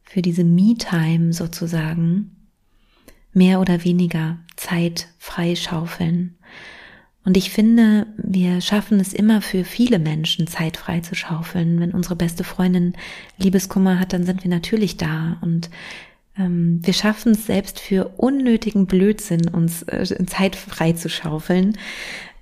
für 0.03 0.21
diese 0.21 0.43
Me-Time 0.43 1.33
sozusagen 1.33 2.33
mehr 3.33 3.61
oder 3.61 3.85
weniger 3.85 4.41
Zeit 4.57 5.07
freischaufeln. 5.19 6.37
Und 7.25 7.37
ich 7.37 7.51
finde, 7.51 8.09
wir 8.17 8.61
schaffen 8.61 8.99
es 8.99 9.13
immer 9.13 9.43
für 9.43 9.63
viele 9.63 10.01
Menschen, 10.01 10.49
Zeit 10.49 10.77
frei 10.77 11.03
zu 11.03 11.15
schaufeln. 11.15 11.79
Wenn 11.79 11.93
unsere 11.93 12.17
beste 12.17 12.43
Freundin 12.43 12.95
Liebeskummer 13.39 14.01
hat, 14.01 14.13
dann 14.13 14.25
sind 14.25 14.43
wir 14.43 14.51
natürlich 14.51 14.97
da. 14.97 15.39
Und 15.41 15.71
ähm, 16.37 16.81
wir 16.83 16.95
schaffen 16.95 17.31
es 17.31 17.47
selbst 17.47 17.79
für 17.79 18.09
unnötigen 18.17 18.87
Blödsinn, 18.87 19.49
uns 19.49 19.83
äh, 19.85 20.27
Zeit 20.27 20.57
frei 20.57 20.95
zu 20.95 21.09
schaufeln. 21.09 21.79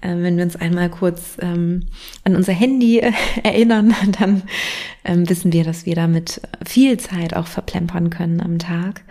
Äh, 0.01 0.17
wenn 0.17 0.37
wir 0.37 0.45
uns 0.45 0.57
einmal 0.57 0.91
kurz 0.91 1.37
ähm, 1.41 1.87
an 2.25 2.37
unser 2.37 2.53
Handy 2.53 3.01
äh, 3.01 3.13
erinnern, 3.43 3.95
dann 4.19 4.43
ähm, 5.05 5.29
wissen 5.29 5.53
wir, 5.53 5.65
dass 5.65 5.87
wir 5.87 5.95
damit 5.95 6.41
viel 6.65 6.99
Zeit 6.99 7.35
auch 7.35 7.47
verplempern 7.47 8.11
können 8.11 8.41
am 8.41 8.59
Tag. 8.59 9.03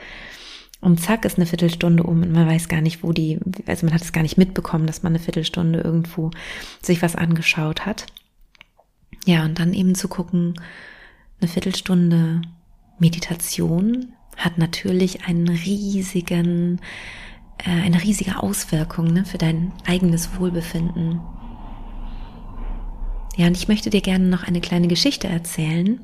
Und 0.80 1.02
zack 1.02 1.26
ist 1.26 1.38
eine 1.38 1.47
Viertelstunde 1.47 2.04
um 2.04 2.21
und 2.21 2.32
man 2.32 2.47
weiß 2.47 2.69
gar 2.69 2.82
nicht, 2.82 3.04
wo 3.04 3.12
die, 3.12 3.39
also 3.65 3.86
man 3.86 3.95
hat 3.95 4.04
es 4.04 4.13
gar 4.13 4.21
nicht 4.21 4.38
mitbekommen, 4.38 4.86
dass 4.86 5.02
man 5.02 5.12
eine 5.12 5.19
Viertelstunde 5.19 5.82
irgendwo 5.82 6.32
sich 6.82 7.02
was 7.02 7.15
angeschaut 7.15 7.86
hat. 7.86 8.06
Ja, 9.26 9.43
und 9.43 9.60
dann 9.60 9.73
eben 9.73 9.95
zu 9.95 10.08
gucken, 10.08 10.54
eine 11.41 11.50
Viertelstunde 11.50 12.41
Meditation 13.00 14.13
hat 14.38 14.58
natürlich 14.60 15.26
einen 15.26 15.50
riesigen, 15.50 16.80
äh, 17.59 17.69
eine 17.69 18.03
riesige 18.03 18.41
Auswirkung 18.41 19.07
ne, 19.07 19.25
für 19.25 19.37
dein 19.37 19.71
eigenes 19.85 20.37
Wohlbefinden. 20.37 21.21
Ja, 23.35 23.47
und 23.47 23.55
ich 23.55 23.67
möchte 23.67 23.89
dir 23.89 24.01
gerne 24.01 24.25
noch 24.25 24.43
eine 24.43 24.61
kleine 24.61 24.87
Geschichte 24.87 25.27
erzählen, 25.27 25.99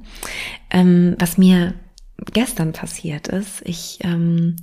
ähm, 0.70 1.16
was 1.18 1.38
mir 1.38 1.74
gestern 2.32 2.74
passiert 2.74 3.28
ist. 3.28 3.62
Ich, 3.66 4.00
ähm, 4.04 4.58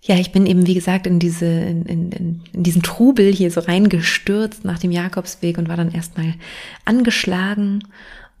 ja, 0.00 0.16
ich 0.16 0.32
bin 0.32 0.46
eben, 0.46 0.66
wie 0.66 0.74
gesagt, 0.74 1.06
in 1.06 1.18
diese, 1.18 1.46
in, 1.46 1.84
in, 1.86 2.42
in 2.52 2.62
diesen 2.62 2.82
Trubel 2.82 3.32
hier 3.32 3.50
so 3.50 3.60
reingestürzt 3.60 4.64
nach 4.64 4.78
dem 4.78 4.92
Jakobsweg 4.92 5.58
und 5.58 5.68
war 5.68 5.76
dann 5.76 5.92
erstmal 5.92 6.34
angeschlagen 6.84 7.82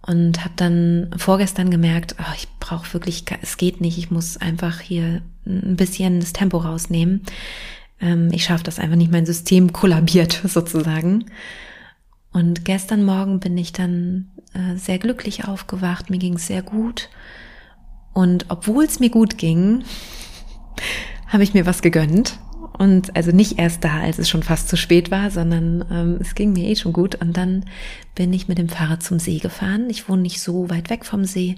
und 0.06 0.44
habe 0.44 0.54
dann 0.56 1.10
vorgestern 1.16 1.70
gemerkt, 1.70 2.16
oh, 2.18 2.32
ich 2.36 2.48
brauche 2.58 2.92
wirklich, 2.92 3.24
es 3.40 3.56
geht 3.56 3.80
nicht, 3.80 3.98
ich 3.98 4.10
muss 4.10 4.36
einfach 4.36 4.80
hier 4.80 5.22
ein 5.46 5.76
bisschen 5.76 6.20
das 6.20 6.32
Tempo 6.32 6.58
rausnehmen. 6.58 7.22
Ähm, 8.00 8.30
ich 8.32 8.44
schaffe 8.44 8.64
das 8.64 8.78
einfach 8.78 8.96
nicht, 8.96 9.12
mein 9.12 9.26
System 9.26 9.72
kollabiert 9.72 10.42
sozusagen. 10.44 11.26
Und 12.32 12.64
gestern 12.64 13.04
Morgen 13.04 13.40
bin 13.40 13.56
ich 13.56 13.72
dann 13.72 14.30
äh, 14.54 14.76
sehr 14.76 14.98
glücklich 14.98 15.44
aufgewacht, 15.46 16.10
mir 16.10 16.18
ging 16.18 16.34
es 16.34 16.46
sehr 16.46 16.62
gut 16.62 17.08
und 18.12 18.46
obwohl 18.48 18.84
es 18.84 19.00
mir 19.00 19.10
gut 19.10 19.38
ging, 19.38 19.84
habe 21.26 21.42
ich 21.42 21.54
mir 21.54 21.66
was 21.66 21.82
gegönnt. 21.82 22.38
Und 22.82 23.14
also 23.14 23.30
nicht 23.30 23.60
erst 23.60 23.84
da, 23.84 24.00
als 24.00 24.18
es 24.18 24.28
schon 24.28 24.42
fast 24.42 24.68
zu 24.68 24.76
spät 24.76 25.12
war, 25.12 25.30
sondern 25.30 25.84
ähm, 25.88 26.18
es 26.20 26.34
ging 26.34 26.52
mir 26.52 26.68
eh 26.68 26.74
schon 26.74 26.92
gut. 26.92 27.14
Und 27.14 27.36
dann 27.36 27.64
bin 28.16 28.32
ich 28.32 28.48
mit 28.48 28.58
dem 28.58 28.68
Fahrrad 28.68 29.04
zum 29.04 29.20
See 29.20 29.38
gefahren. 29.38 29.88
Ich 29.88 30.08
wohne 30.08 30.22
nicht 30.22 30.40
so 30.40 30.68
weit 30.68 30.90
weg 30.90 31.04
vom 31.04 31.24
See. 31.24 31.54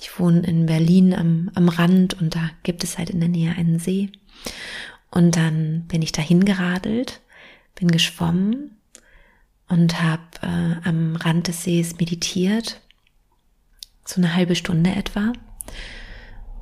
Ich 0.00 0.18
wohne 0.18 0.40
in 0.40 0.64
Berlin 0.64 1.12
am, 1.12 1.50
am 1.54 1.68
Rand 1.68 2.18
und 2.18 2.34
da 2.34 2.48
gibt 2.62 2.82
es 2.82 2.96
halt 2.96 3.10
in 3.10 3.20
der 3.20 3.28
Nähe 3.28 3.54
einen 3.54 3.78
See. 3.78 4.10
Und 5.10 5.36
dann 5.36 5.84
bin 5.86 6.00
ich 6.00 6.12
dahin 6.12 6.46
geradelt, 6.46 7.20
bin 7.74 7.90
geschwommen 7.90 8.78
und 9.68 10.00
habe 10.00 10.22
äh, 10.40 10.88
am 10.88 11.16
Rand 11.16 11.48
des 11.48 11.62
Sees 11.62 11.98
meditiert, 11.98 12.80
so 14.06 14.18
eine 14.18 14.34
halbe 14.34 14.56
Stunde 14.56 14.92
etwa 14.92 15.34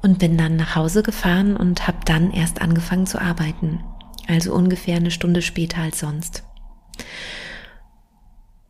und 0.03 0.19
bin 0.19 0.37
dann 0.37 0.57
nach 0.57 0.75
Hause 0.75 1.05
gefahren 1.05 1.57
und 1.57 1.87
habe 1.87 1.99
dann 2.05 2.33
erst 2.33 2.61
angefangen 2.61 3.07
zu 3.07 3.21
arbeiten, 3.21 3.81
also 4.29 4.53
ungefähr 4.53 4.97
eine 4.97 5.11
Stunde 5.11 5.43
später 5.43 5.79
als 5.79 6.01
sonst. 6.01 6.45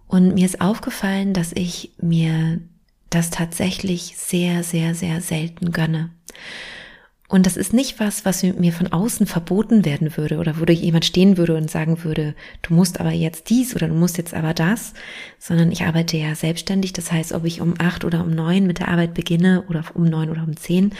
Und 0.06 0.34
mir 0.34 0.44
ist 0.44 0.60
aufgefallen, 0.60 1.32
dass 1.32 1.52
ich 1.52 1.92
mir 2.00 2.60
das 3.08 3.30
tatsächlich 3.30 4.14
sehr, 4.16 4.62
sehr, 4.62 4.94
sehr 4.94 5.20
selten 5.20 5.72
gönne. 5.72 6.10
Und 7.32 7.46
das 7.46 7.56
ist 7.56 7.72
nicht 7.72 7.98
was, 7.98 8.26
was 8.26 8.42
mir 8.42 8.74
von 8.74 8.92
außen 8.92 9.24
verboten 9.26 9.86
werden 9.86 10.18
würde 10.18 10.36
oder 10.36 10.60
wo 10.60 10.64
jemand 10.70 11.06
stehen 11.06 11.38
würde 11.38 11.56
und 11.56 11.70
sagen 11.70 12.04
würde, 12.04 12.34
du 12.60 12.74
musst 12.74 13.00
aber 13.00 13.12
jetzt 13.12 13.48
dies 13.48 13.74
oder 13.74 13.88
du 13.88 13.94
musst 13.94 14.18
jetzt 14.18 14.34
aber 14.34 14.52
das, 14.52 14.92
sondern 15.38 15.72
ich 15.72 15.82
arbeite 15.84 16.18
ja 16.18 16.34
selbstständig. 16.34 16.92
Das 16.92 17.10
heißt, 17.10 17.32
ob 17.32 17.46
ich 17.46 17.62
um 17.62 17.72
acht 17.78 18.04
oder 18.04 18.22
um 18.22 18.34
neun 18.34 18.66
mit 18.66 18.80
der 18.80 18.88
Arbeit 18.88 19.14
beginne 19.14 19.64
oder 19.70 19.82
um 19.94 20.04
neun 20.04 20.28
oder 20.28 20.42
um 20.42 20.58
zehn, 20.58 20.92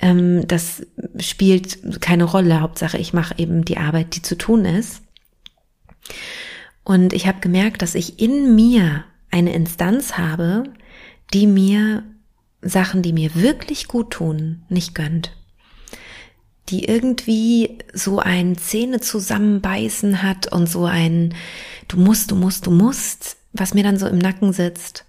ähm, 0.00 0.46
das 0.46 0.86
spielt 1.18 2.00
keine 2.00 2.24
Rolle. 2.24 2.60
Hauptsache, 2.60 2.98
ich 2.98 3.12
mache 3.12 3.34
eben 3.38 3.64
die 3.64 3.78
Arbeit, 3.78 4.16
die 4.16 4.22
zu 4.22 4.36
tun 4.36 4.64
ist. 4.64 5.02
Und 6.84 7.12
ich 7.12 7.26
habe 7.26 7.40
gemerkt, 7.40 7.82
dass 7.82 7.94
ich 7.94 8.20
in 8.20 8.54
mir 8.54 9.04
eine 9.30 9.52
Instanz 9.52 10.18
habe, 10.18 10.64
die 11.32 11.46
mir 11.46 12.02
Sachen, 12.62 13.02
die 13.02 13.12
mir 13.12 13.34
wirklich 13.34 13.88
gut 13.88 14.10
tun, 14.10 14.62
nicht 14.68 14.94
gönnt 14.94 15.36
die 16.70 16.84
irgendwie 16.84 17.78
so 17.92 18.20
ein 18.20 18.56
Zähne 18.56 19.00
zusammenbeißen 19.00 20.22
hat 20.22 20.52
und 20.52 20.68
so 20.68 20.84
ein 20.84 21.34
du 21.88 21.98
musst, 21.98 22.30
du 22.30 22.36
musst, 22.36 22.66
du 22.66 22.70
musst, 22.70 23.36
was 23.52 23.74
mir 23.74 23.82
dann 23.82 23.98
so 23.98 24.06
im 24.06 24.18
Nacken 24.18 24.52
sitzt. 24.52 25.04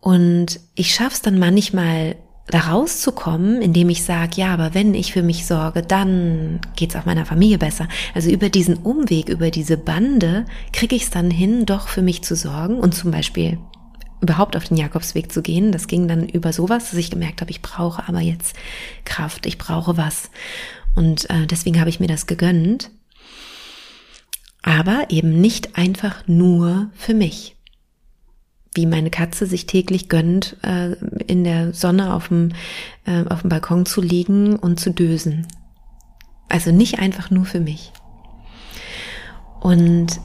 Und 0.00 0.60
ich 0.74 0.94
schaff's 0.94 1.22
dann 1.22 1.38
manchmal 1.38 2.16
da 2.50 2.60
rauszukommen, 2.60 3.62
indem 3.62 3.88
ich 3.88 4.02
sage, 4.02 4.32
ja, 4.36 4.52
aber 4.52 4.74
wenn 4.74 4.94
ich 4.94 5.12
für 5.12 5.22
mich 5.22 5.46
sorge, 5.46 5.82
dann 5.82 6.60
geht's 6.76 6.96
auch 6.96 7.06
meiner 7.06 7.26
Familie 7.26 7.58
besser. 7.58 7.88
Also 8.14 8.30
über 8.30 8.48
diesen 8.48 8.76
Umweg, 8.76 9.28
über 9.28 9.50
diese 9.50 9.76
Bande 9.76 10.44
kriege 10.72 10.96
ich 10.96 11.04
es 11.04 11.10
dann 11.10 11.30
hin, 11.30 11.66
doch 11.66 11.88
für 11.88 12.02
mich 12.02 12.22
zu 12.22 12.36
sorgen 12.36 12.78
und 12.78 12.94
zum 12.94 13.10
Beispiel 13.10 13.58
überhaupt 14.20 14.56
auf 14.56 14.64
den 14.64 14.76
Jakobsweg 14.76 15.32
zu 15.32 15.42
gehen. 15.42 15.72
Das 15.72 15.86
ging 15.86 16.08
dann 16.08 16.28
über 16.28 16.52
sowas, 16.52 16.90
dass 16.90 16.98
ich 16.98 17.10
gemerkt 17.10 17.40
habe, 17.40 17.50
ich 17.50 17.62
brauche 17.62 18.06
aber 18.06 18.20
jetzt 18.20 18.54
Kraft, 19.04 19.46
ich 19.46 19.58
brauche 19.58 19.96
was. 19.96 20.30
Und 20.94 21.30
äh, 21.30 21.46
deswegen 21.46 21.80
habe 21.80 21.90
ich 21.90 22.00
mir 22.00 22.08
das 22.08 22.26
gegönnt. 22.26 22.90
Aber 24.62 25.06
eben 25.08 25.40
nicht 25.40 25.78
einfach 25.78 26.26
nur 26.26 26.90
für 26.94 27.14
mich. 27.14 27.56
Wie 28.74 28.86
meine 28.86 29.10
Katze 29.10 29.46
sich 29.46 29.66
täglich 29.66 30.08
gönnt, 30.08 30.56
äh, 30.62 30.92
in 31.26 31.44
der 31.44 31.72
Sonne 31.72 32.14
auf 32.14 32.28
dem, 32.28 32.52
äh, 33.04 33.24
auf 33.28 33.40
dem 33.40 33.50
Balkon 33.50 33.84
zu 33.84 34.00
liegen 34.00 34.56
und 34.56 34.78
zu 34.78 34.92
dösen. 34.92 35.46
Also 36.48 36.70
nicht 36.70 36.98
einfach 36.98 37.30
nur 37.30 37.44
für 37.44 37.60
mich. 37.60 37.92
Und 39.60 40.20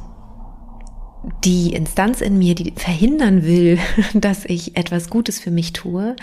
die 1.44 1.74
Instanz 1.74 2.22
in 2.22 2.38
mir, 2.38 2.56
die 2.56 2.74
verhindern 2.76 3.44
will, 3.44 3.80
dass 4.14 4.46
ich 4.46 4.78
etwas 4.78 5.10
Gutes 5.10 5.40
für 5.40 5.52
mich 5.52 5.74
tue, 5.74 6.16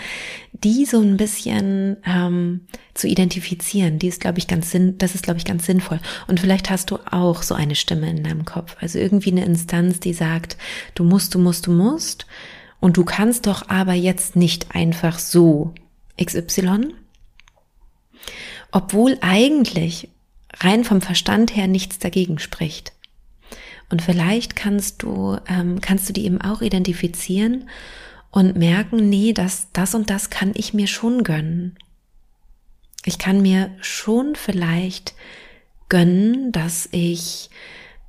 die 0.51 0.85
so 0.85 0.99
ein 1.01 1.17
bisschen 1.17 1.97
ähm, 2.05 2.61
zu 2.93 3.07
identifizieren, 3.07 3.99
die 3.99 4.07
ist, 4.07 4.21
glaube 4.21 4.39
ich, 4.39 4.47
ganz 4.47 4.71
sinn, 4.71 4.97
das 4.97 5.15
ist, 5.15 5.23
glaube 5.23 5.39
ich, 5.39 5.45
ganz 5.45 5.65
sinnvoll. 5.65 5.99
Und 6.27 6.39
vielleicht 6.39 6.69
hast 6.69 6.91
du 6.91 6.99
auch 7.09 7.43
so 7.43 7.55
eine 7.55 7.75
Stimme 7.75 8.09
in 8.09 8.23
deinem 8.23 8.45
Kopf, 8.45 8.75
also 8.79 8.99
irgendwie 8.99 9.31
eine 9.31 9.45
Instanz, 9.45 9.99
die 9.99 10.13
sagt, 10.13 10.57
du 10.95 11.03
musst, 11.03 11.35
du 11.35 11.39
musst, 11.39 11.67
du 11.67 11.71
musst, 11.71 12.25
und 12.79 12.97
du 12.97 13.05
kannst 13.05 13.47
doch 13.47 13.69
aber 13.69 13.93
jetzt 13.93 14.35
nicht 14.35 14.75
einfach 14.75 15.17
so 15.17 15.73
XY, 16.21 16.93
obwohl 18.71 19.17
eigentlich 19.21 20.09
rein 20.59 20.83
vom 20.83 20.99
Verstand 21.01 21.55
her 21.55 21.67
nichts 21.67 21.99
dagegen 21.99 22.39
spricht. 22.39 22.91
Und 23.93 24.01
vielleicht 24.01 24.55
kannst 24.55 25.03
du, 25.03 25.37
ähm, 25.47 25.79
kannst 25.79 26.09
du 26.09 26.13
die 26.13 26.25
eben 26.25 26.41
auch 26.41 26.63
identifizieren 26.63 27.69
und 28.31 28.55
merken, 28.55 29.07
nee, 29.07 29.33
das, 29.33 29.67
das 29.71 29.93
und 29.93 30.09
das 30.09 30.31
kann 30.31 30.53
ich 30.55 30.73
mir 30.73 30.87
schon 30.87 31.23
gönnen. 31.23 31.77
Ich 33.05 33.19
kann 33.19 33.43
mir 33.43 33.69
schon 33.81 34.33
vielleicht 34.33 35.13
gönnen, 35.89 36.51
dass 36.51 36.89
ich 36.91 37.51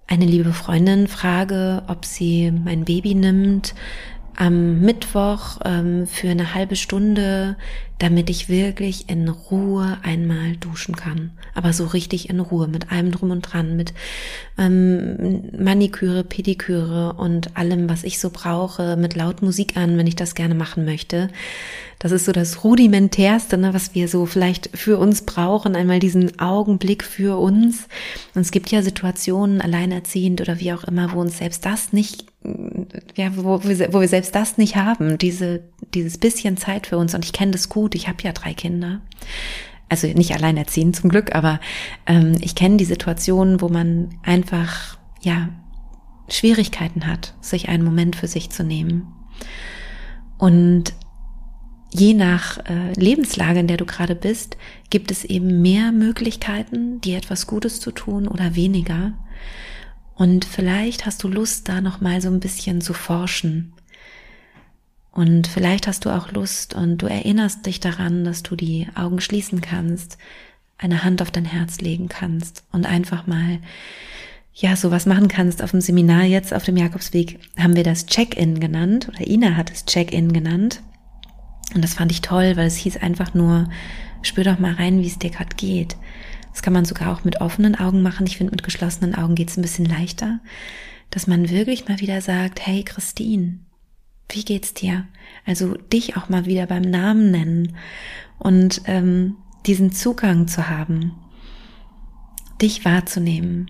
eine 0.06 0.24
liebe 0.24 0.54
Freundin 0.54 1.06
frage, 1.06 1.82
ob 1.86 2.06
sie 2.06 2.50
mein 2.50 2.86
Baby 2.86 3.14
nimmt, 3.14 3.74
am 4.36 4.80
Mittwoch 4.80 5.58
ähm, 5.64 6.06
für 6.06 6.28
eine 6.28 6.54
halbe 6.54 6.76
Stunde, 6.76 7.56
damit 7.98 8.28
ich 8.28 8.48
wirklich 8.48 9.08
in 9.08 9.28
Ruhe 9.28 9.98
einmal 10.02 10.56
duschen 10.56 10.96
kann. 10.96 11.30
Aber 11.54 11.72
so 11.72 11.86
richtig 11.86 12.28
in 12.28 12.40
Ruhe, 12.40 12.66
mit 12.66 12.90
allem 12.90 13.12
drum 13.12 13.30
und 13.30 13.42
dran, 13.42 13.76
mit 13.76 13.94
ähm, 14.58 15.44
Maniküre, 15.56 16.24
Pediküre 16.24 17.14
und 17.14 17.56
allem, 17.56 17.88
was 17.88 18.02
ich 18.02 18.18
so 18.18 18.30
brauche, 18.30 18.96
mit 18.96 19.14
laut 19.14 19.42
Musik 19.42 19.76
an, 19.76 19.96
wenn 19.96 20.08
ich 20.08 20.16
das 20.16 20.34
gerne 20.34 20.54
machen 20.54 20.84
möchte. 20.84 21.28
Das 22.00 22.12
ist 22.12 22.24
so 22.26 22.32
das 22.32 22.64
Rudimentärste, 22.64 23.56
ne, 23.56 23.72
was 23.72 23.94
wir 23.94 24.08
so 24.08 24.26
vielleicht 24.26 24.76
für 24.76 24.98
uns 24.98 25.22
brauchen, 25.22 25.76
einmal 25.76 26.00
diesen 26.00 26.38
Augenblick 26.40 27.04
für 27.04 27.38
uns. 27.38 27.88
Und 28.34 28.42
es 28.42 28.50
gibt 28.50 28.70
ja 28.70 28.82
Situationen, 28.82 29.60
alleinerziehend 29.60 30.40
oder 30.40 30.58
wie 30.60 30.72
auch 30.72 30.84
immer, 30.84 31.12
wo 31.12 31.20
uns 31.20 31.38
selbst 31.38 31.64
das 31.64 31.92
nicht 31.92 32.26
ja, 33.16 33.36
wo, 33.36 33.62
wo 33.62 34.00
wir 34.00 34.08
selbst 34.08 34.34
das 34.34 34.58
nicht 34.58 34.76
haben, 34.76 35.18
diese, 35.18 35.62
dieses 35.94 36.18
bisschen 36.18 36.56
Zeit 36.56 36.86
für 36.86 36.98
uns. 36.98 37.14
Und 37.14 37.24
ich 37.24 37.32
kenne 37.32 37.52
das 37.52 37.68
gut, 37.68 37.94
ich 37.94 38.08
habe 38.08 38.22
ja 38.22 38.32
drei 38.32 38.54
Kinder. 38.54 39.00
Also 39.88 40.06
nicht 40.06 40.34
alleinerziehend 40.34 40.96
zum 40.96 41.10
Glück, 41.10 41.34
aber 41.34 41.60
ähm, 42.06 42.36
ich 42.40 42.54
kenne 42.54 42.76
die 42.76 42.84
Situation, 42.84 43.60
wo 43.60 43.68
man 43.68 44.10
einfach, 44.22 44.98
ja, 45.20 45.50
Schwierigkeiten 46.28 47.06
hat, 47.06 47.34
sich 47.40 47.68
einen 47.68 47.84
Moment 47.84 48.16
für 48.16 48.26
sich 48.26 48.50
zu 48.50 48.64
nehmen. 48.64 49.06
Und 50.38 50.94
je 51.92 52.14
nach 52.14 52.58
äh, 52.66 52.92
Lebenslage, 52.94 53.60
in 53.60 53.66
der 53.66 53.76
du 53.76 53.84
gerade 53.84 54.14
bist, 54.14 54.56
gibt 54.90 55.10
es 55.10 55.24
eben 55.24 55.62
mehr 55.62 55.92
Möglichkeiten, 55.92 57.00
dir 57.00 57.18
etwas 57.18 57.46
Gutes 57.46 57.78
zu 57.80 57.92
tun 57.92 58.26
oder 58.26 58.56
weniger. 58.56 59.12
Und 60.14 60.44
vielleicht 60.44 61.06
hast 61.06 61.22
du 61.22 61.28
Lust, 61.28 61.68
da 61.68 61.80
noch 61.80 62.00
mal 62.00 62.20
so 62.20 62.28
ein 62.28 62.40
bisschen 62.40 62.80
zu 62.80 62.94
forschen. 62.94 63.72
Und 65.10 65.46
vielleicht 65.46 65.86
hast 65.86 66.04
du 66.04 66.10
auch 66.10 66.32
Lust 66.32 66.74
und 66.74 66.98
du 66.98 67.06
erinnerst 67.06 67.66
dich 67.66 67.80
daran, 67.80 68.24
dass 68.24 68.42
du 68.42 68.56
die 68.56 68.88
Augen 68.94 69.20
schließen 69.20 69.60
kannst, 69.60 70.18
eine 70.76 71.04
Hand 71.04 71.22
auf 71.22 71.30
dein 71.30 71.44
Herz 71.44 71.80
legen 71.80 72.08
kannst 72.08 72.64
und 72.72 72.84
einfach 72.84 73.26
mal 73.26 73.60
ja, 74.54 74.76
sowas 74.76 75.04
machen 75.06 75.28
kannst 75.28 75.62
auf 75.62 75.72
dem 75.72 75.80
Seminar 75.80 76.24
jetzt 76.24 76.54
auf 76.54 76.64
dem 76.64 76.76
Jakobsweg, 76.76 77.40
haben 77.58 77.74
wir 77.74 77.82
das 77.82 78.06
Check-in 78.06 78.60
genannt 78.60 79.08
oder 79.08 79.26
Ina 79.26 79.56
hat 79.56 79.70
es 79.70 79.84
Check-in 79.84 80.32
genannt. 80.32 80.80
Und 81.74 81.82
das 81.82 81.94
fand 81.94 82.12
ich 82.12 82.20
toll, 82.20 82.56
weil 82.56 82.66
es 82.66 82.76
hieß 82.76 82.98
einfach 82.98 83.34
nur, 83.34 83.68
spür 84.22 84.44
doch 84.44 84.58
mal 84.58 84.74
rein, 84.74 85.00
wie 85.00 85.08
es 85.08 85.18
dir 85.18 85.30
gerade 85.30 85.56
geht. 85.56 85.96
Das 86.54 86.62
kann 86.62 86.72
man 86.72 86.84
sogar 86.84 87.12
auch 87.12 87.24
mit 87.24 87.40
offenen 87.40 87.74
Augen 87.74 88.00
machen. 88.00 88.28
Ich 88.28 88.36
finde, 88.36 88.52
mit 88.52 88.62
geschlossenen 88.62 89.16
Augen 89.16 89.34
geht 89.34 89.50
es 89.50 89.56
ein 89.56 89.62
bisschen 89.62 89.86
leichter, 89.86 90.38
dass 91.10 91.26
man 91.26 91.50
wirklich 91.50 91.88
mal 91.88 91.98
wieder 91.98 92.20
sagt, 92.20 92.64
hey 92.64 92.84
Christine, 92.84 93.58
wie 94.30 94.44
geht's 94.44 94.72
dir? 94.72 95.04
Also 95.44 95.74
dich 95.74 96.16
auch 96.16 96.28
mal 96.28 96.46
wieder 96.46 96.66
beim 96.66 96.82
Namen 96.82 97.32
nennen 97.32 97.76
und 98.38 98.82
ähm, 98.86 99.34
diesen 99.66 99.90
Zugang 99.90 100.46
zu 100.46 100.70
haben, 100.70 101.12
dich 102.62 102.84
wahrzunehmen. 102.84 103.68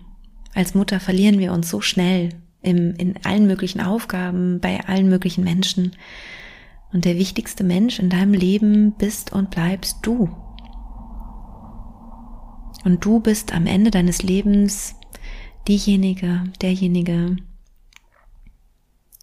Als 0.53 0.75
Mutter 0.75 0.99
verlieren 0.99 1.39
wir 1.39 1.53
uns 1.53 1.67
so 1.67 1.81
schnell 1.81 2.29
im, 2.61 2.93
in 2.97 3.15
allen 3.25 3.47
möglichen 3.47 3.81
Aufgaben, 3.81 4.59
bei 4.59 4.85
allen 4.85 5.09
möglichen 5.09 5.43
Menschen. 5.43 5.95
Und 6.93 7.03
der 7.03 7.17
wichtigste 7.17 7.63
Mensch 7.63 7.97
in 7.97 8.11
deinem 8.11 8.33
Leben 8.33 8.93
bist 8.93 9.33
und 9.33 9.49
bleibst 9.49 9.97
du. 10.03 10.29
Und 12.85 13.03
du 13.03 13.19
bist 13.19 13.51
am 13.51 13.65
Ende 13.65 13.89
deines 13.89 14.21
Lebens 14.21 14.95
diejenige, 15.67 16.43
derjenige, 16.61 17.35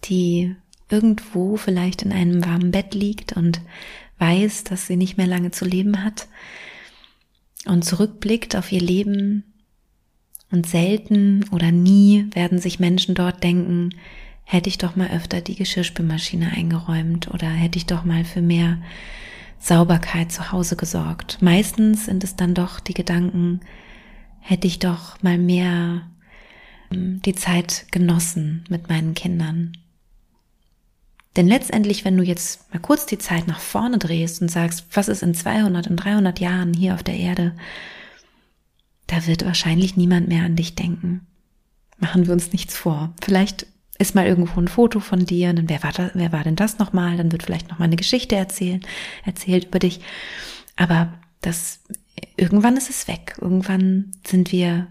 die 0.04 0.56
irgendwo 0.90 1.56
vielleicht 1.56 2.02
in 2.02 2.12
einem 2.12 2.44
warmen 2.44 2.72
Bett 2.72 2.92
liegt 2.92 3.34
und 3.34 3.60
weiß, 4.18 4.64
dass 4.64 4.88
sie 4.88 4.96
nicht 4.96 5.16
mehr 5.16 5.28
lange 5.28 5.52
zu 5.52 5.64
leben 5.64 6.04
hat 6.04 6.26
und 7.64 7.84
zurückblickt 7.84 8.56
auf 8.56 8.72
ihr 8.72 8.80
Leben. 8.80 9.44
Und 10.50 10.66
selten 10.66 11.44
oder 11.50 11.70
nie 11.70 12.26
werden 12.32 12.58
sich 12.58 12.80
Menschen 12.80 13.14
dort 13.14 13.44
denken, 13.44 13.90
hätte 14.42 14.68
ich 14.68 14.76
doch 14.76 14.96
mal 14.96 15.08
öfter 15.10 15.40
die 15.40 15.54
Geschirrspülmaschine 15.54 16.50
eingeräumt 16.50 17.28
oder 17.32 17.48
hätte 17.48 17.78
ich 17.78 17.86
doch 17.86 18.04
mal 18.04 18.24
für 18.24 18.42
mehr 18.42 18.82
Sauberkeit 19.62 20.32
zu 20.32 20.50
Hause 20.50 20.74
gesorgt. 20.74 21.38
Meistens 21.40 22.06
sind 22.06 22.24
es 22.24 22.34
dann 22.34 22.52
doch 22.52 22.80
die 22.80 22.94
Gedanken, 22.94 23.60
hätte 24.40 24.66
ich 24.66 24.80
doch 24.80 25.22
mal 25.22 25.38
mehr 25.38 26.02
ähm, 26.90 27.22
die 27.22 27.34
Zeit 27.36 27.86
genossen 27.92 28.64
mit 28.68 28.88
meinen 28.88 29.14
Kindern. 29.14 29.76
Denn 31.36 31.46
letztendlich, 31.46 32.04
wenn 32.04 32.16
du 32.16 32.24
jetzt 32.24 32.72
mal 32.72 32.80
kurz 32.80 33.06
die 33.06 33.18
Zeit 33.18 33.46
nach 33.46 33.60
vorne 33.60 33.98
drehst 33.98 34.42
und 34.42 34.50
sagst, 34.50 34.84
was 34.92 35.06
ist 35.06 35.22
in 35.22 35.32
200 35.32 35.86
und 35.86 35.96
300 35.96 36.40
Jahren 36.40 36.74
hier 36.74 36.94
auf 36.94 37.04
der 37.04 37.16
Erde, 37.16 37.54
da 39.06 39.26
wird 39.28 39.44
wahrscheinlich 39.44 39.96
niemand 39.96 40.26
mehr 40.26 40.44
an 40.44 40.56
dich 40.56 40.74
denken. 40.74 41.24
Machen 41.98 42.26
wir 42.26 42.32
uns 42.32 42.52
nichts 42.52 42.76
vor. 42.76 43.14
Vielleicht 43.22 43.66
ist 43.98 44.14
mal 44.14 44.26
irgendwo 44.26 44.60
ein 44.60 44.68
Foto 44.68 45.00
von 45.00 45.26
dir, 45.26 45.50
und 45.50 45.56
dann 45.56 45.68
wer 45.68 45.82
war, 45.82 45.92
da, 45.92 46.10
wer 46.14 46.32
war 46.32 46.44
denn 46.44 46.56
das 46.56 46.78
nochmal? 46.78 47.16
Dann 47.16 47.32
wird 47.32 47.42
vielleicht 47.42 47.70
nochmal 47.70 47.86
eine 47.86 47.96
Geschichte 47.96 48.36
erzählen, 48.36 48.80
erzählt 49.24 49.66
über 49.66 49.78
dich. 49.78 50.00
Aber 50.76 51.12
das, 51.40 51.80
irgendwann 52.36 52.76
ist 52.76 52.90
es 52.90 53.08
weg. 53.08 53.36
Irgendwann 53.40 54.12
sind 54.26 54.52
wir, 54.52 54.88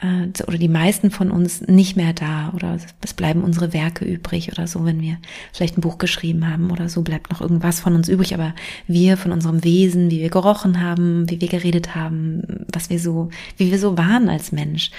äh, 0.00 0.28
oder 0.46 0.58
die 0.58 0.68
meisten 0.68 1.10
von 1.10 1.30
uns 1.30 1.60
nicht 1.62 1.96
mehr 1.96 2.12
da 2.12 2.52
oder 2.54 2.78
es 3.00 3.14
bleiben 3.14 3.42
unsere 3.42 3.72
Werke 3.72 4.04
übrig 4.04 4.50
oder 4.52 4.66
so, 4.66 4.84
wenn 4.84 5.00
wir 5.00 5.18
vielleicht 5.52 5.76
ein 5.76 5.82
Buch 5.82 5.98
geschrieben 5.98 6.48
haben 6.48 6.70
oder 6.70 6.88
so, 6.88 7.02
bleibt 7.02 7.30
noch 7.30 7.40
irgendwas 7.40 7.80
von 7.80 7.94
uns 7.94 8.08
übrig, 8.08 8.34
aber 8.34 8.54
wir 8.86 9.16
von 9.16 9.32
unserem 9.32 9.64
Wesen, 9.64 10.10
wie 10.10 10.20
wir 10.20 10.30
gerochen 10.30 10.80
haben, 10.80 11.28
wie 11.28 11.40
wir 11.40 11.48
geredet 11.48 11.94
haben, 11.94 12.64
was 12.72 12.90
wir 12.90 13.00
so, 13.00 13.30
wie 13.56 13.70
wir 13.70 13.78
so 13.78 13.98
waren 13.98 14.28
als 14.28 14.52
Mensch, 14.52 14.90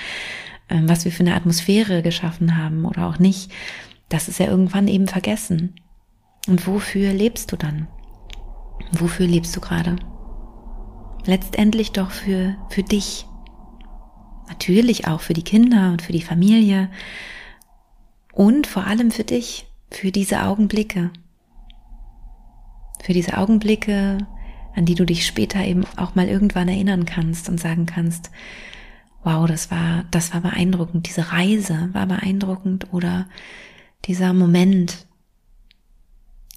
was 0.69 1.05
wir 1.05 1.11
für 1.11 1.21
eine 1.21 1.35
Atmosphäre 1.35 2.01
geschaffen 2.01 2.57
haben 2.57 2.85
oder 2.85 3.07
auch 3.07 3.19
nicht, 3.19 3.51
das 4.07 4.27
ist 4.27 4.39
ja 4.39 4.47
irgendwann 4.47 4.87
eben 4.87 5.07
vergessen. 5.07 5.75
Und 6.47 6.65
wofür 6.67 7.13
lebst 7.13 7.51
du 7.51 7.57
dann? 7.57 7.87
Wofür 8.91 9.27
lebst 9.27 9.55
du 9.55 9.61
gerade? 9.61 9.97
Letztendlich 11.25 11.91
doch 11.91 12.11
für, 12.11 12.55
für 12.69 12.83
dich. 12.83 13.25
Natürlich 14.47 15.07
auch 15.07 15.21
für 15.21 15.33
die 15.33 15.43
Kinder 15.43 15.91
und 15.91 16.01
für 16.01 16.11
die 16.11 16.21
Familie. 16.21 16.89
Und 18.33 18.65
vor 18.65 18.87
allem 18.87 19.11
für 19.11 19.23
dich, 19.23 19.67
für 19.91 20.11
diese 20.11 20.43
Augenblicke. 20.43 21.11
Für 23.03 23.13
diese 23.13 23.37
Augenblicke, 23.37 24.17
an 24.75 24.85
die 24.85 24.95
du 24.95 25.05
dich 25.05 25.25
später 25.25 25.63
eben 25.63 25.85
auch 25.97 26.15
mal 26.15 26.27
irgendwann 26.27 26.67
erinnern 26.67 27.05
kannst 27.05 27.47
und 27.49 27.59
sagen 27.59 27.85
kannst, 27.85 28.31
wow, 29.23 29.47
das 29.47 29.69
war, 29.71 30.05
das 30.11 30.33
war 30.33 30.41
beeindruckend, 30.41 31.07
diese 31.07 31.31
Reise 31.31 31.89
war 31.93 32.05
beeindruckend 32.05 32.87
oder 32.93 33.27
dieser 34.05 34.33
Moment, 34.33 35.05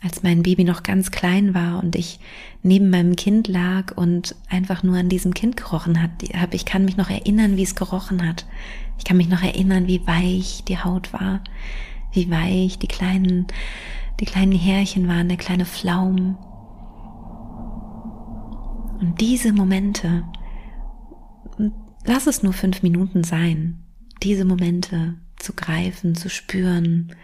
als 0.00 0.22
mein 0.22 0.42
Baby 0.42 0.64
noch 0.64 0.82
ganz 0.82 1.10
klein 1.10 1.54
war 1.54 1.82
und 1.82 1.94
ich 1.94 2.18
neben 2.62 2.90
meinem 2.90 3.14
Kind 3.16 3.46
lag 3.48 3.96
und 3.96 4.34
einfach 4.48 4.82
nur 4.82 4.96
an 4.96 5.08
diesem 5.08 5.34
Kind 5.34 5.56
gerochen 5.56 6.02
hat, 6.02 6.10
ich 6.52 6.64
kann 6.64 6.84
mich 6.84 6.96
noch 6.96 7.10
erinnern, 7.10 7.56
wie 7.56 7.62
es 7.62 7.74
gerochen 7.74 8.26
hat. 8.26 8.46
Ich 8.98 9.04
kann 9.04 9.16
mich 9.16 9.28
noch 9.28 9.42
erinnern, 9.42 9.86
wie 9.86 10.06
weich 10.06 10.64
die 10.66 10.78
Haut 10.78 11.12
war, 11.12 11.40
wie 12.12 12.30
weich 12.30 12.78
die 12.78 12.88
kleinen 12.88 13.46
die 14.22 14.24
kleinen 14.24 14.52
Härchen 14.52 15.08
waren, 15.08 15.28
der 15.28 15.36
kleine 15.36 15.64
Flaum. 15.64 16.38
Und 19.00 19.20
diese 19.20 19.52
Momente, 19.52 20.22
lass 22.04 22.26
es 22.26 22.42
nur 22.42 22.52
fünf 22.52 22.82
Minuten 22.82 23.24
sein, 23.24 23.82
diese 24.22 24.44
Momente 24.44 25.14
zu 25.36 25.52
greifen, 25.52 26.14
zu 26.14 26.30
spüren, 26.30 27.14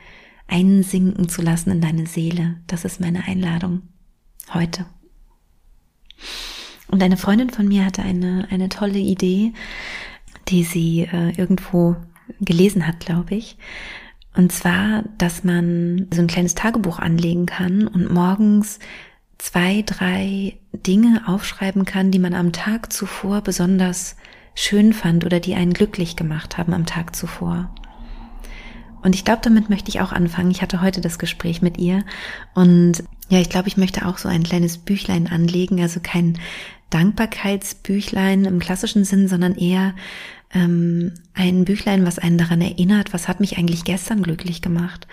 einsinken 0.46 1.28
zu 1.28 1.42
lassen 1.42 1.70
in 1.70 1.80
deine 1.80 2.06
Seele. 2.06 2.56
Das 2.66 2.84
ist 2.84 3.00
meine 3.00 3.24
Einladung 3.24 3.82
heute. 4.52 4.86
Und 6.88 7.02
eine 7.02 7.16
Freundin 7.16 7.50
von 7.50 7.68
mir 7.68 7.84
hatte 7.84 8.02
eine, 8.02 8.48
eine 8.50 8.68
tolle 8.68 8.98
Idee, 8.98 9.52
die 10.48 10.64
sie 10.64 11.02
äh, 11.02 11.32
irgendwo 11.36 11.96
gelesen 12.40 12.86
hat, 12.86 13.00
glaube 13.00 13.34
ich. 13.34 13.56
Und 14.34 14.52
zwar, 14.52 15.04
dass 15.18 15.44
man 15.44 16.06
so 16.12 16.22
ein 16.22 16.28
kleines 16.28 16.54
Tagebuch 16.54 16.98
anlegen 16.98 17.46
kann 17.46 17.86
und 17.86 18.12
morgens 18.12 18.78
zwei, 19.36 19.82
drei 19.84 20.56
Dinge 20.72 21.22
aufschreiben 21.26 21.84
kann, 21.84 22.10
die 22.10 22.18
man 22.18 22.34
am 22.34 22.52
Tag 22.52 22.92
zuvor 22.92 23.42
besonders 23.42 24.16
schön 24.58 24.92
fand 24.92 25.24
oder 25.24 25.38
die 25.38 25.54
einen 25.54 25.72
glücklich 25.72 26.16
gemacht 26.16 26.58
haben 26.58 26.74
am 26.74 26.84
Tag 26.84 27.14
zuvor. 27.14 27.72
Und 29.02 29.14
ich 29.14 29.24
glaube, 29.24 29.40
damit 29.42 29.70
möchte 29.70 29.88
ich 29.88 30.00
auch 30.00 30.10
anfangen. 30.10 30.50
Ich 30.50 30.62
hatte 30.62 30.82
heute 30.82 31.00
das 31.00 31.20
Gespräch 31.20 31.62
mit 31.62 31.78
ihr 31.78 32.04
und 32.54 33.04
ja, 33.28 33.38
ich 33.38 33.50
glaube, 33.50 33.68
ich 33.68 33.76
möchte 33.76 34.04
auch 34.06 34.18
so 34.18 34.28
ein 34.28 34.42
kleines 34.42 34.78
Büchlein 34.78 35.28
anlegen, 35.28 35.80
also 35.80 36.00
kein 36.02 36.38
Dankbarkeitsbüchlein 36.90 38.46
im 38.46 38.58
klassischen 38.58 39.04
Sinn, 39.04 39.28
sondern 39.28 39.54
eher 39.54 39.94
ähm, 40.52 41.12
ein 41.34 41.64
Büchlein, 41.64 42.04
was 42.04 42.18
einen 42.18 42.38
daran 42.38 42.60
erinnert, 42.60 43.12
was 43.12 43.28
hat 43.28 43.38
mich 43.38 43.58
eigentlich 43.58 43.84
gestern 43.84 44.22
glücklich 44.22 44.60
gemacht 44.60 45.06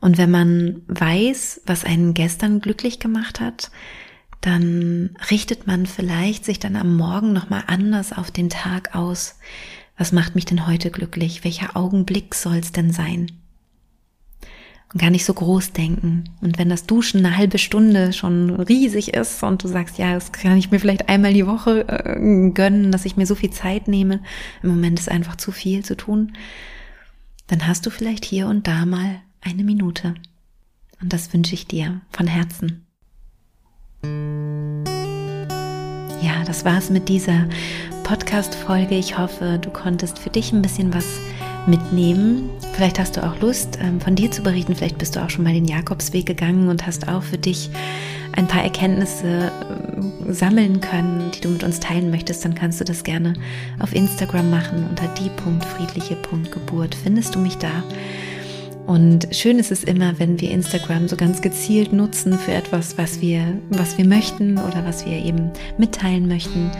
Und 0.00 0.16
wenn 0.16 0.30
man 0.30 0.82
weiß, 0.86 1.62
was 1.66 1.84
einen 1.84 2.14
gestern 2.14 2.60
glücklich 2.60 3.00
gemacht 3.00 3.40
hat, 3.40 3.70
dann 4.40 5.16
richtet 5.30 5.66
man 5.66 5.86
vielleicht 5.86 6.44
sich 6.44 6.58
dann 6.58 6.76
am 6.76 6.96
Morgen 6.96 7.32
nochmal 7.32 7.64
anders 7.66 8.12
auf 8.12 8.30
den 8.30 8.50
Tag 8.50 8.94
aus. 8.94 9.36
Was 9.96 10.12
macht 10.12 10.34
mich 10.34 10.44
denn 10.44 10.66
heute 10.66 10.90
glücklich? 10.90 11.42
Welcher 11.42 11.76
Augenblick 11.76 12.34
soll 12.34 12.56
es 12.56 12.70
denn 12.70 12.92
sein? 12.92 13.32
Und 14.92 15.00
gar 15.00 15.10
nicht 15.10 15.24
so 15.24 15.34
groß 15.34 15.72
denken. 15.72 16.24
Und 16.40 16.56
wenn 16.56 16.70
das 16.70 16.86
Duschen 16.86 17.26
eine 17.26 17.36
halbe 17.36 17.58
Stunde 17.58 18.12
schon 18.12 18.50
riesig 18.50 19.12
ist 19.12 19.42
und 19.42 19.62
du 19.62 19.68
sagst, 19.68 19.98
ja, 19.98 20.14
das 20.14 20.32
kann 20.32 20.56
ich 20.56 20.70
mir 20.70 20.78
vielleicht 20.78 21.08
einmal 21.08 21.34
die 21.34 21.46
Woche 21.46 21.86
äh, 21.88 22.50
gönnen, 22.52 22.90
dass 22.90 23.04
ich 23.04 23.16
mir 23.16 23.26
so 23.26 23.34
viel 23.34 23.50
Zeit 23.50 23.88
nehme, 23.88 24.20
im 24.62 24.70
Moment 24.70 24.98
ist 24.98 25.10
einfach 25.10 25.36
zu 25.36 25.52
viel 25.52 25.84
zu 25.84 25.96
tun, 25.96 26.32
dann 27.48 27.66
hast 27.66 27.84
du 27.84 27.90
vielleicht 27.90 28.24
hier 28.24 28.46
und 28.46 28.66
da 28.66 28.86
mal 28.86 29.20
eine 29.42 29.64
Minute. 29.64 30.14
Und 31.02 31.12
das 31.12 31.32
wünsche 31.34 31.54
ich 31.54 31.66
dir 31.66 32.00
von 32.10 32.26
Herzen. 32.26 32.87
Ja, 36.22 36.44
das 36.46 36.64
war's 36.64 36.90
mit 36.90 37.08
dieser 37.08 37.46
Podcast-Folge. 38.04 38.94
Ich 38.94 39.18
hoffe, 39.18 39.58
du 39.60 39.70
konntest 39.70 40.18
für 40.18 40.30
dich 40.30 40.52
ein 40.52 40.62
bisschen 40.62 40.94
was 40.94 41.06
mitnehmen. 41.66 42.48
Vielleicht 42.74 42.98
hast 42.98 43.16
du 43.16 43.26
auch 43.26 43.40
Lust, 43.40 43.78
ähm, 43.82 44.00
von 44.00 44.14
dir 44.14 44.30
zu 44.30 44.42
berichten. 44.42 44.74
Vielleicht 44.76 44.98
bist 44.98 45.16
du 45.16 45.20
auch 45.20 45.30
schon 45.30 45.44
mal 45.44 45.52
den 45.52 45.64
Jakobsweg 45.64 46.26
gegangen 46.26 46.68
und 46.68 46.86
hast 46.86 47.08
auch 47.08 47.22
für 47.22 47.38
dich 47.38 47.70
ein 48.32 48.46
paar 48.46 48.62
Erkenntnisse 48.62 49.50
äh, 49.50 50.32
sammeln 50.32 50.80
können, 50.80 51.32
die 51.34 51.40
du 51.40 51.48
mit 51.48 51.64
uns 51.64 51.80
teilen 51.80 52.10
möchtest, 52.10 52.44
dann 52.44 52.54
kannst 52.54 52.80
du 52.80 52.84
das 52.84 53.02
gerne 53.02 53.34
auf 53.80 53.94
Instagram 53.94 54.48
machen 54.48 54.86
unter 54.88 55.08
die.friedliche.geburt. 55.08 56.94
Findest 56.94 57.34
du 57.34 57.40
mich 57.40 57.56
da? 57.58 57.82
Und 58.88 59.28
schön 59.32 59.58
ist 59.58 59.70
es 59.70 59.84
immer, 59.84 60.18
wenn 60.18 60.40
wir 60.40 60.50
Instagram 60.50 61.08
so 61.08 61.16
ganz 61.16 61.42
gezielt 61.42 61.92
nutzen 61.92 62.38
für 62.38 62.52
etwas, 62.52 62.96
was 62.96 63.20
wir, 63.20 63.60
was 63.68 63.98
wir 63.98 64.06
möchten 64.06 64.56
oder 64.56 64.82
was 64.86 65.04
wir 65.04 65.12
eben 65.12 65.50
mitteilen 65.76 66.26
möchten 66.26 66.70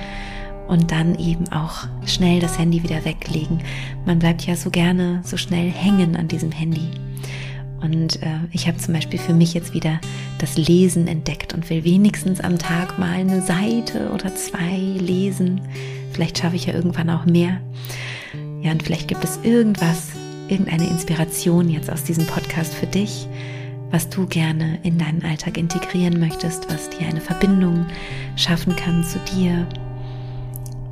und 0.69 0.91
dann 0.91 1.19
eben 1.19 1.47
auch 1.53 1.87
schnell 2.07 2.41
das 2.41 2.59
Handy 2.59 2.83
wieder 2.83 3.05
weglegen. 3.05 3.59
Man 4.07 4.21
bleibt 4.21 4.47
ja 4.47 4.57
so 4.57 4.71
gerne 4.71 5.21
so 5.23 5.37
schnell 5.37 5.71
hängen 5.71 6.17
an 6.17 6.29
diesem 6.29 6.51
Handy. 6.51 6.89
Und 7.83 8.23
äh, 8.23 8.39
ich 8.53 8.67
habe 8.67 8.79
zum 8.79 8.95
Beispiel 8.95 9.19
für 9.19 9.35
mich 9.35 9.53
jetzt 9.53 9.75
wieder 9.75 10.01
das 10.39 10.57
Lesen 10.57 11.09
entdeckt 11.09 11.53
und 11.53 11.69
will 11.69 11.85
wenigstens 11.85 12.41
am 12.41 12.59
Tag 12.59 12.99
mal 12.99 13.13
eine 13.13 13.43
Seite 13.43 14.13
oder 14.15 14.35
zwei 14.35 14.79
lesen. 14.99 15.61
Vielleicht 16.15 16.39
schaffe 16.39 16.57
ich 16.57 16.65
ja 16.65 16.73
irgendwann 16.73 17.11
auch 17.11 17.27
mehr. 17.27 17.61
Ja, 18.63 18.73
und 18.73 18.83
vielleicht 18.83 19.09
gibt 19.09 19.25
es 19.25 19.39
irgendwas, 19.43 20.13
irgendeine 20.49 20.89
Inspiration 20.89 21.69
jetzt 21.69 21.91
aus 21.91 22.05
diesem 22.05 22.27
Podcast 22.27 22.75
für 22.75 22.87
dich, 22.87 23.29
was 23.91 24.09
du 24.09 24.27
gerne 24.27 24.79
in 24.83 24.99
deinen 24.99 25.25
Alltag 25.25 25.57
integrieren 25.57 26.21
möchtest, 26.21 26.71
was 26.73 26.91
dir 26.91 27.07
eine 27.07 27.21
Verbindung 27.21 27.87
schaffen 28.37 28.77
kann 28.77 29.05
zu 29.05 29.19
dir. 29.35 29.67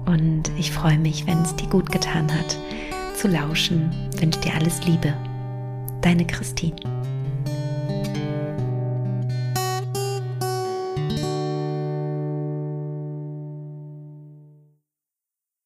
Und 0.06 0.50
ich 0.58 0.70
freue 0.70 0.98
mich, 0.98 1.26
wenn 1.26 1.42
es 1.42 1.54
dir 1.56 1.68
gut 1.68 1.90
getan 1.90 2.32
hat, 2.32 2.58
zu 3.14 3.28
lauschen. 3.28 3.90
Wünsche 4.18 4.40
dir 4.40 4.54
alles 4.54 4.84
Liebe. 4.86 5.12
Deine 6.00 6.26
Christine. 6.26 6.95